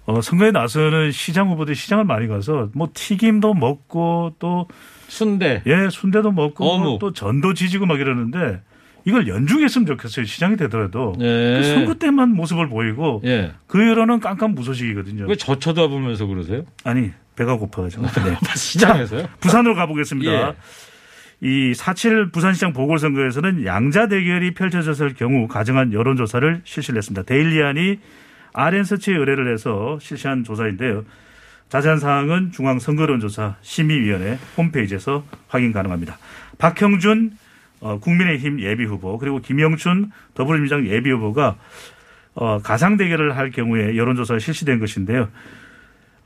어, 0.06 0.20
선거에 0.20 0.50
나서는 0.50 1.12
시장 1.12 1.50
후보들이 1.50 1.74
시장을 1.76 2.04
많이 2.04 2.26
가서 2.26 2.70
뭐 2.74 2.88
튀김도 2.92 3.54
먹고 3.54 4.34
또 4.38 4.66
순대. 5.08 5.62
예, 5.66 5.88
순대도 5.90 6.32
먹고 6.32 6.64
뭐 6.64 6.74
어묵. 6.74 6.98
또 7.00 7.12
전도 7.12 7.54
지지고 7.54 7.86
막 7.86 8.00
이러는데 8.00 8.60
이걸 9.04 9.26
연중했으면 9.28 9.86
좋겠어요. 9.86 10.26
시장이 10.26 10.56
되더라도. 10.56 11.14
예. 11.20 11.58
그 11.60 11.64
선거 11.64 11.94
때만 11.94 12.30
모습을 12.34 12.68
보이고 12.68 13.22
예. 13.24 13.52
그 13.66 13.86
여론은 13.88 14.20
깜깜 14.20 14.54
무소식이거든요. 14.54 15.26
왜 15.26 15.36
저 15.36 15.58
쳐다보면서 15.58 16.26
그러세요? 16.26 16.64
아니, 16.84 17.10
배가 17.36 17.56
고파가지고. 17.56 18.02
네. 18.24 18.36
시장에서요? 18.56 19.26
부산으로 19.40 19.74
가보겠습니다. 19.74 20.30
예. 20.32 20.54
이4.7 21.42 22.32
부산시장 22.32 22.72
보궐선거에서는 22.74 23.64
양자 23.64 24.08
대결이 24.08 24.52
펼쳐졌을 24.52 25.14
경우 25.14 25.48
가정한 25.48 25.92
여론조사를 25.94 26.60
실시를 26.64 26.98
했습니다. 26.98 27.22
데일리안이 27.22 27.98
RN서치에 28.52 29.14
의뢰를 29.14 29.50
해서 29.52 29.98
실시한 30.02 30.44
조사인데요. 30.44 31.04
자세한 31.70 31.98
사항은 31.98 32.50
중앙선거론조사 32.52 33.56
심의위원회 33.62 34.38
홈페이지에서 34.58 35.24
확인 35.48 35.72
가능합니다. 35.72 36.18
박형준 36.58 37.30
어, 37.80 37.98
국민의힘 37.98 38.60
예비 38.60 38.84
후보 38.84 39.18
그리고 39.18 39.40
김영춘 39.40 40.10
더불어민주당 40.34 40.86
예비 40.86 41.10
후보가 41.10 41.56
어, 42.34 42.58
가상 42.62 42.96
대결을 42.96 43.36
할 43.36 43.50
경우에 43.50 43.96
여론조사가 43.96 44.38
실시된 44.38 44.78
것인데요. 44.78 45.28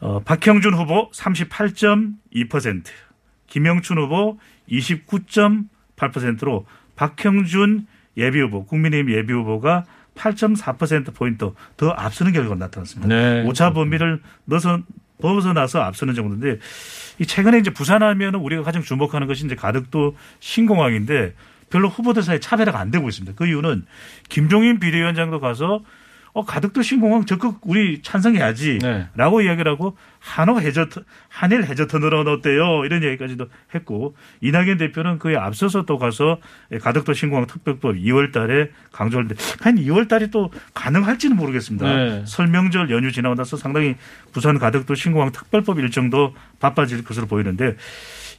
어, 0.00 0.20
박형준 0.20 0.74
후보 0.74 1.10
38.2%, 1.12 2.84
김영춘 3.46 3.98
후보 3.98 4.38
29.8%로 4.68 6.66
박형준 6.96 7.86
예비 8.16 8.40
후보, 8.40 8.66
국민의힘 8.66 9.14
예비 9.14 9.32
후보가 9.32 9.84
8.4%포인트 10.14 11.52
더 11.76 11.90
앞서는 11.90 12.32
결과가 12.32 12.56
나타났습니다. 12.56 13.08
네. 13.08 13.42
오차 13.46 13.72
범위를 13.72 14.20
넣어서 14.44 14.80
벗어나서 15.20 15.81
앞서는 15.81 16.14
정도인데 16.14 16.59
이 17.18 17.27
최근에 17.27 17.59
이제 17.59 17.70
부산하면은 17.70 18.40
우리가 18.40 18.62
가장 18.62 18.83
주목하는 18.83 19.27
것이 19.27 19.44
이제 19.44 19.55
가덕도 19.55 20.16
신공항인데 20.40 21.35
별로 21.70 21.88
후보들 21.88 22.22
사이에 22.22 22.40
차별화가 22.40 22.79
안 22.79 22.90
되고 22.90 23.09
있습니다. 23.09 23.35
그 23.37 23.46
이유는 23.46 23.85
김종인 24.29 24.79
비대위원장도 24.81 25.40
가서 25.40 25.83
어, 26.35 26.44
가덕도 26.44 26.83
신공항 26.83 27.27
적극 27.27 27.61
우리 27.62 28.03
찬성해야지. 28.03 28.81
네. 28.83 29.07
라고 29.14 29.40
이야기를 29.40 29.70
하고 29.70 29.97
한화 30.18 30.59
해저, 30.59 30.88
한일 31.29 31.64
해저 31.64 31.87
터널은 31.87 32.27
어때요? 32.27 32.85
이런 32.85 33.05
얘기까지도 33.05 33.47
했고 33.73 34.16
이낙연 34.40 34.79
대표는 34.79 35.20
그에 35.20 35.37
앞서서 35.37 35.85
또 35.85 35.97
가서 35.97 36.38
가덕도 36.83 37.12
신공항 37.12 37.47
특별법 37.47 37.94
2월 37.94 38.33
달에 38.33 38.70
강조를 38.90 39.31
했는데 39.31 39.42
한 39.61 39.77
2월 39.77 40.09
달이 40.09 40.33
또 40.33 40.51
가능할지는 40.75 41.37
모르겠습니다. 41.37 41.94
네. 41.94 42.25
설명절 42.27 42.90
연휴 42.90 43.12
지나고 43.12 43.37
나서 43.37 43.57
상당히 43.57 43.94
부산 44.33 44.59
가덕도 44.59 44.97
신공항 44.97 45.31
특별법 45.31 45.79
일정도 45.79 46.35
바빠질 46.59 47.05
것으로 47.05 47.29
보이는데 47.29 47.77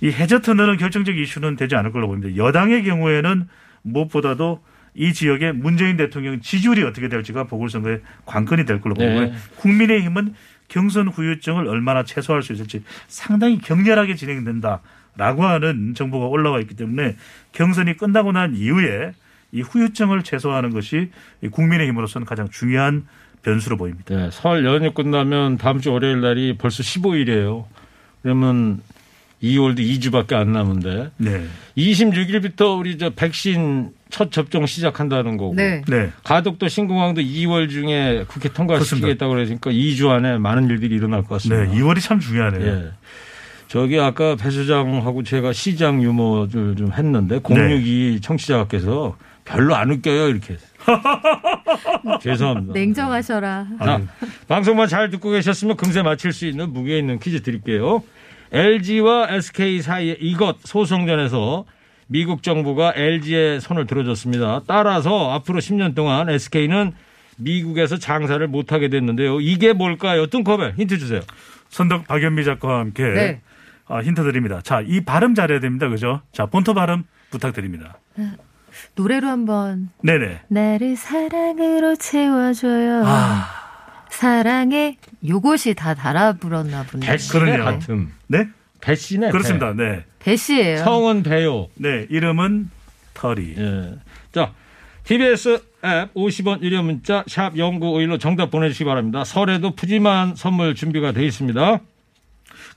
이 0.02 0.10
해저 0.10 0.42
터널은 0.42 0.76
결정적 0.76 1.18
이슈는 1.18 1.56
되지 1.56 1.78
않을 1.78 1.94
걸로 1.94 2.08
보입니다. 2.08 2.36
여당의 2.36 2.84
경우에는 2.84 3.48
무엇보다도 3.84 4.62
이 4.96 5.14
지역의 5.14 5.54
문재인 5.54 5.98
대통령 5.98 6.40
지지율이 6.40 6.84
어떻게 6.84 7.10
될지가 7.10 7.44
보궐선거의 7.44 8.02
관건이 8.26 8.66
될 8.66 8.82
걸로 8.82 8.96
네. 8.96 9.08
보고요. 9.08 9.32
국민의힘은 9.58 10.34
경선 10.68 11.10
후유증을 11.10 11.68
얼마나 11.68 12.04
최소화할 12.04 12.42
수 12.42 12.54
있을지 12.54 12.84
상당히 13.08 13.60
격렬하게 13.60 14.16
진행된다라고 14.16 15.44
하는 15.44 15.94
정보가 15.94 16.28
올라와 16.28 16.60
있기 16.62 16.76
때문에 16.76 17.18
경선이 17.52 17.98
끝나고 17.98 18.32
난 18.32 18.56
이후에 18.56 19.14
이 19.52 19.62
후유증을 19.62 20.24
최소화하는 20.24 20.72
것이 20.72 21.12
이 21.42 21.48
국민의힘으로서는 21.50 22.26
가장 22.26 22.50
중요한 22.50 23.06
변수로 23.44 23.78
보입니다. 23.78 24.16
네, 24.16 24.30
설 24.32 24.66
연휴 24.66 24.92
끝나면 24.92 25.58
다음 25.58 25.80
주 25.80 25.92
월요일 25.92 26.22
날이 26.22 26.58
벌써 26.58 26.82
15일이에요. 26.82 27.66
그러면 28.24 28.82
2월도 29.46 29.80
2주밖에 29.80 30.34
안 30.34 30.52
남은데 30.52 31.12
네. 31.18 31.46
26일부터 31.78 32.78
우리 32.78 32.98
저 32.98 33.10
백신 33.10 33.92
첫 34.10 34.32
접종 34.32 34.66
시작한다는 34.66 35.38
거고. 35.38 35.54
네. 35.56 35.82
네. 35.88 36.12
가덕도 36.24 36.68
신공항도 36.68 37.22
2월 37.22 37.70
중에 37.70 38.26
국회 38.28 38.50
통과시키겠다고 38.50 39.34
그러니까 39.34 39.72
2주 39.72 40.10
안에 40.10 40.38
많은 40.38 40.70
일들이 40.70 40.96
일어날 40.96 41.24
것 41.24 41.42
네. 41.42 41.50
같습니다. 41.50 41.74
2월이 41.74 42.02
참 42.02 42.20
중요하네요. 42.20 42.66
예. 42.66 42.92
저기 43.68 44.00
아까 44.00 44.36
배 44.36 44.52
소장하고 44.52 45.24
제가 45.24 45.52
시장 45.52 46.02
유머를 46.02 46.76
좀 46.78 46.92
했는데 46.94 47.40
062 47.40 48.22
청취자께서 48.22 49.18
별로 49.44 49.76
안 49.76 49.92
웃겨요 49.92 50.30
이렇게. 50.30 50.58
죄송합니다. 52.22 52.74
냉정하셔라. 52.74 53.68
자, 53.84 54.02
방송만 54.48 54.88
잘 54.88 55.10
듣고 55.10 55.32
계셨으면 55.32 55.78
금세 55.78 56.04
맞힐 56.04 56.32
수 56.32 56.46
있는 56.46 56.72
무게 56.72 56.98
있는 57.00 57.20
퀴즈 57.20 57.42
드릴게요. 57.42 58.04
LG와 58.56 59.28
SK 59.32 59.82
사이의 59.82 60.18
이것 60.22 60.58
소송전에서 60.64 61.66
미국 62.08 62.42
정부가 62.42 62.94
LG의 62.96 63.60
손을 63.60 63.86
들어줬습니다. 63.86 64.62
따라서 64.66 65.32
앞으로 65.34 65.60
10년 65.60 65.94
동안 65.94 66.30
SK는 66.30 66.94
미국에서 67.38 67.98
장사를 67.98 68.48
못하게 68.48 68.88
됐는데요. 68.88 69.42
이게 69.42 69.74
뭘까요? 69.74 70.28
뚱커벨 70.28 70.76
힌트 70.78 70.98
주세요. 71.00 71.20
선덕 71.68 72.08
박연미 72.08 72.46
작가와 72.46 72.80
함께 72.80 73.04
네. 73.04 73.42
아, 73.88 74.00
힌트 74.00 74.24
드립니다. 74.24 74.62
자, 74.64 74.82
이 74.82 75.02
발음 75.02 75.36
잘해야 75.36 75.60
됩니다. 75.60 75.90
그죠? 75.90 76.22
자, 76.32 76.46
본토 76.46 76.74
발음 76.74 77.04
부탁드립니다. 77.32 78.00
노래로 78.96 79.28
한번 79.28 79.90
네네. 80.02 80.44
나를 80.48 80.96
사랑으로 80.96 81.98
채워줘요. 81.98 83.04
아. 83.06 83.65
사랑에 84.16 84.98
요것이 85.28 85.74
다 85.74 85.94
달아 85.94 86.34
불었나 86.34 86.84
보네. 86.84 87.06
배씨네. 87.06 87.58
같음. 87.58 88.14
네? 88.28 88.48
배씨네. 88.80 89.30
그렇습니다. 89.30 89.74
네. 89.74 90.06
배씨예요. 90.20 90.78
성은 90.78 91.24
배요. 91.24 91.68
네. 91.76 92.08
이름은 92.10 92.70
터리. 93.14 93.56
예. 93.58 93.96
자, 94.32 94.54
TBS 95.04 95.62
앱 95.84 96.14
50원 96.14 96.62
유료 96.62 96.82
문자 96.82 97.24
샵 97.28 97.54
0951로 97.54 98.20
정답 98.20 98.52
보내주시기 98.52 98.86
바랍니다. 98.86 99.24
설에도 99.24 99.76
푸짐한 99.76 100.36
선물 100.36 100.76
준비가 100.76 101.12
되어 101.12 101.24
있습니다. 101.24 101.80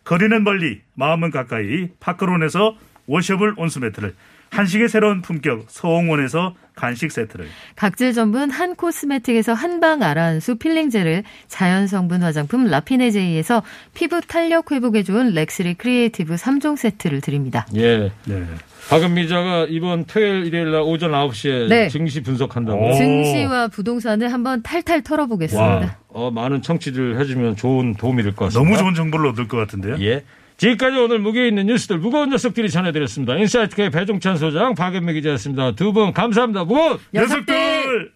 거리는 0.04 0.42
멀리, 0.44 0.80
마음은 0.94 1.30
가까이, 1.30 1.88
파크론에서 2.00 2.76
washable 3.06 3.54
온수매트를, 3.56 4.14
한식의 4.50 4.88
새로운 4.88 5.22
품격, 5.22 5.64
서홍원에서 5.68 6.54
간식 6.74 7.10
세트를, 7.10 7.48
각질 7.74 8.12
전분 8.12 8.50
한 8.50 8.76
코스메틱에서 8.76 9.52
한방 9.52 10.02
아라한수 10.02 10.56
필링젤을 10.56 11.24
자연 11.48 11.86
성분 11.88 12.22
화장품 12.22 12.66
라피네제이에서 12.66 13.62
피부 13.94 14.20
탄력 14.20 14.70
회복에 14.70 15.02
좋은 15.02 15.30
렉스리 15.34 15.74
크리에이티브 15.74 16.36
3종 16.36 16.76
세트를 16.76 17.20
드립니다. 17.20 17.66
예. 17.74 18.12
네. 18.26 18.44
박은미 18.90 19.22
기자가 19.24 19.66
이번 19.68 20.04
토요일 20.06 20.46
일요일 20.46 20.70
날 20.70 20.80
오전 20.80 21.10
9시에 21.10 21.68
네. 21.68 21.88
증시 21.88 22.22
분석한다고. 22.22 22.88
오. 22.88 22.92
증시와 22.94 23.68
부동산을 23.68 24.32
한번 24.32 24.62
탈탈 24.62 25.02
털어보겠습니다. 25.02 25.98
어, 26.08 26.30
많은 26.30 26.62
청취들 26.62 27.20
해주면 27.20 27.56
좋은 27.56 27.94
도움이 27.96 28.22
될 28.22 28.34
것 28.34 28.46
같습니다. 28.46 28.70
너무 28.70 28.80
좋은 28.82 28.94
정보를 28.94 29.28
얻을 29.30 29.46
것 29.48 29.56
같은데요. 29.58 29.96
예. 30.00 30.24
지금까지 30.58 30.96
오늘 30.98 31.20
무게 31.20 31.46
있는 31.48 31.66
뉴스들 31.66 31.98
무거운 31.98 32.30
녀석들이 32.30 32.68
전해드렸습니다. 32.70 33.36
인사이트K 33.36 33.90
배종찬 33.90 34.36
소장 34.36 34.74
박은미 34.74 35.14
기자였습니다. 35.14 35.72
두 35.72 35.92
분 35.92 36.12
감사합니다. 36.12 36.64
무거운 36.64 36.98
녀석들! 37.14 38.12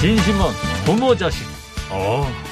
진심원 0.00 0.52
부모 0.86 1.14
자식. 1.16 1.46
어. 1.90 2.49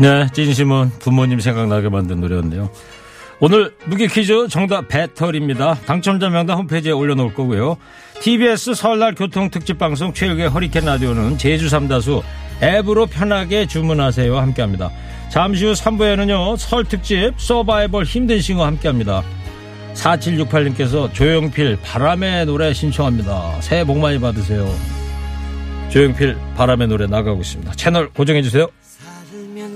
네, 0.00 0.26
진심은 0.32 0.92
부모님 0.98 1.40
생각나게 1.40 1.90
만든 1.90 2.22
노래였네요. 2.22 2.70
오늘 3.38 3.74
무게 3.84 4.06
퀴즈 4.06 4.48
정답 4.48 4.88
배터리입니다. 4.88 5.74
당첨자 5.84 6.30
명단 6.30 6.56
홈페이지에 6.56 6.90
올려놓을 6.92 7.34
거고요. 7.34 7.76
TBS 8.20 8.72
설날 8.72 9.14
교통특집 9.14 9.78
방송 9.78 10.14
최일의 10.14 10.48
허리케인 10.48 10.86
라디오는 10.86 11.36
제주 11.36 11.68
삼다수 11.68 12.22
앱으로 12.62 13.06
편하게 13.06 13.66
주문하세요 13.66 14.38
함께 14.38 14.62
합니다. 14.62 14.90
잠시 15.28 15.66
후 15.66 15.72
3부에는요. 15.72 16.56
설 16.56 16.84
특집 16.84 17.34
서바이벌 17.36 18.04
힘든 18.04 18.40
싱어 18.40 18.64
함께 18.64 18.88
합니다. 18.88 19.22
4768님께서 19.92 21.12
조용필 21.12 21.78
바람의 21.82 22.46
노래 22.46 22.72
신청합니다. 22.72 23.60
새해 23.60 23.84
복 23.84 23.98
많이 23.98 24.18
받으세요. 24.18 24.66
조용필 25.90 26.38
바람의 26.56 26.88
노래 26.88 27.06
나가고 27.06 27.42
있습니다. 27.42 27.72
채널 27.72 28.08
고정해주세요. 28.10 28.66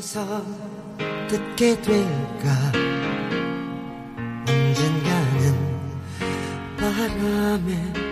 살면서 0.01 0.45
듣게 1.29 1.81
될까? 1.81 2.73
언젠가는 4.49 5.55
바람의 6.77 8.04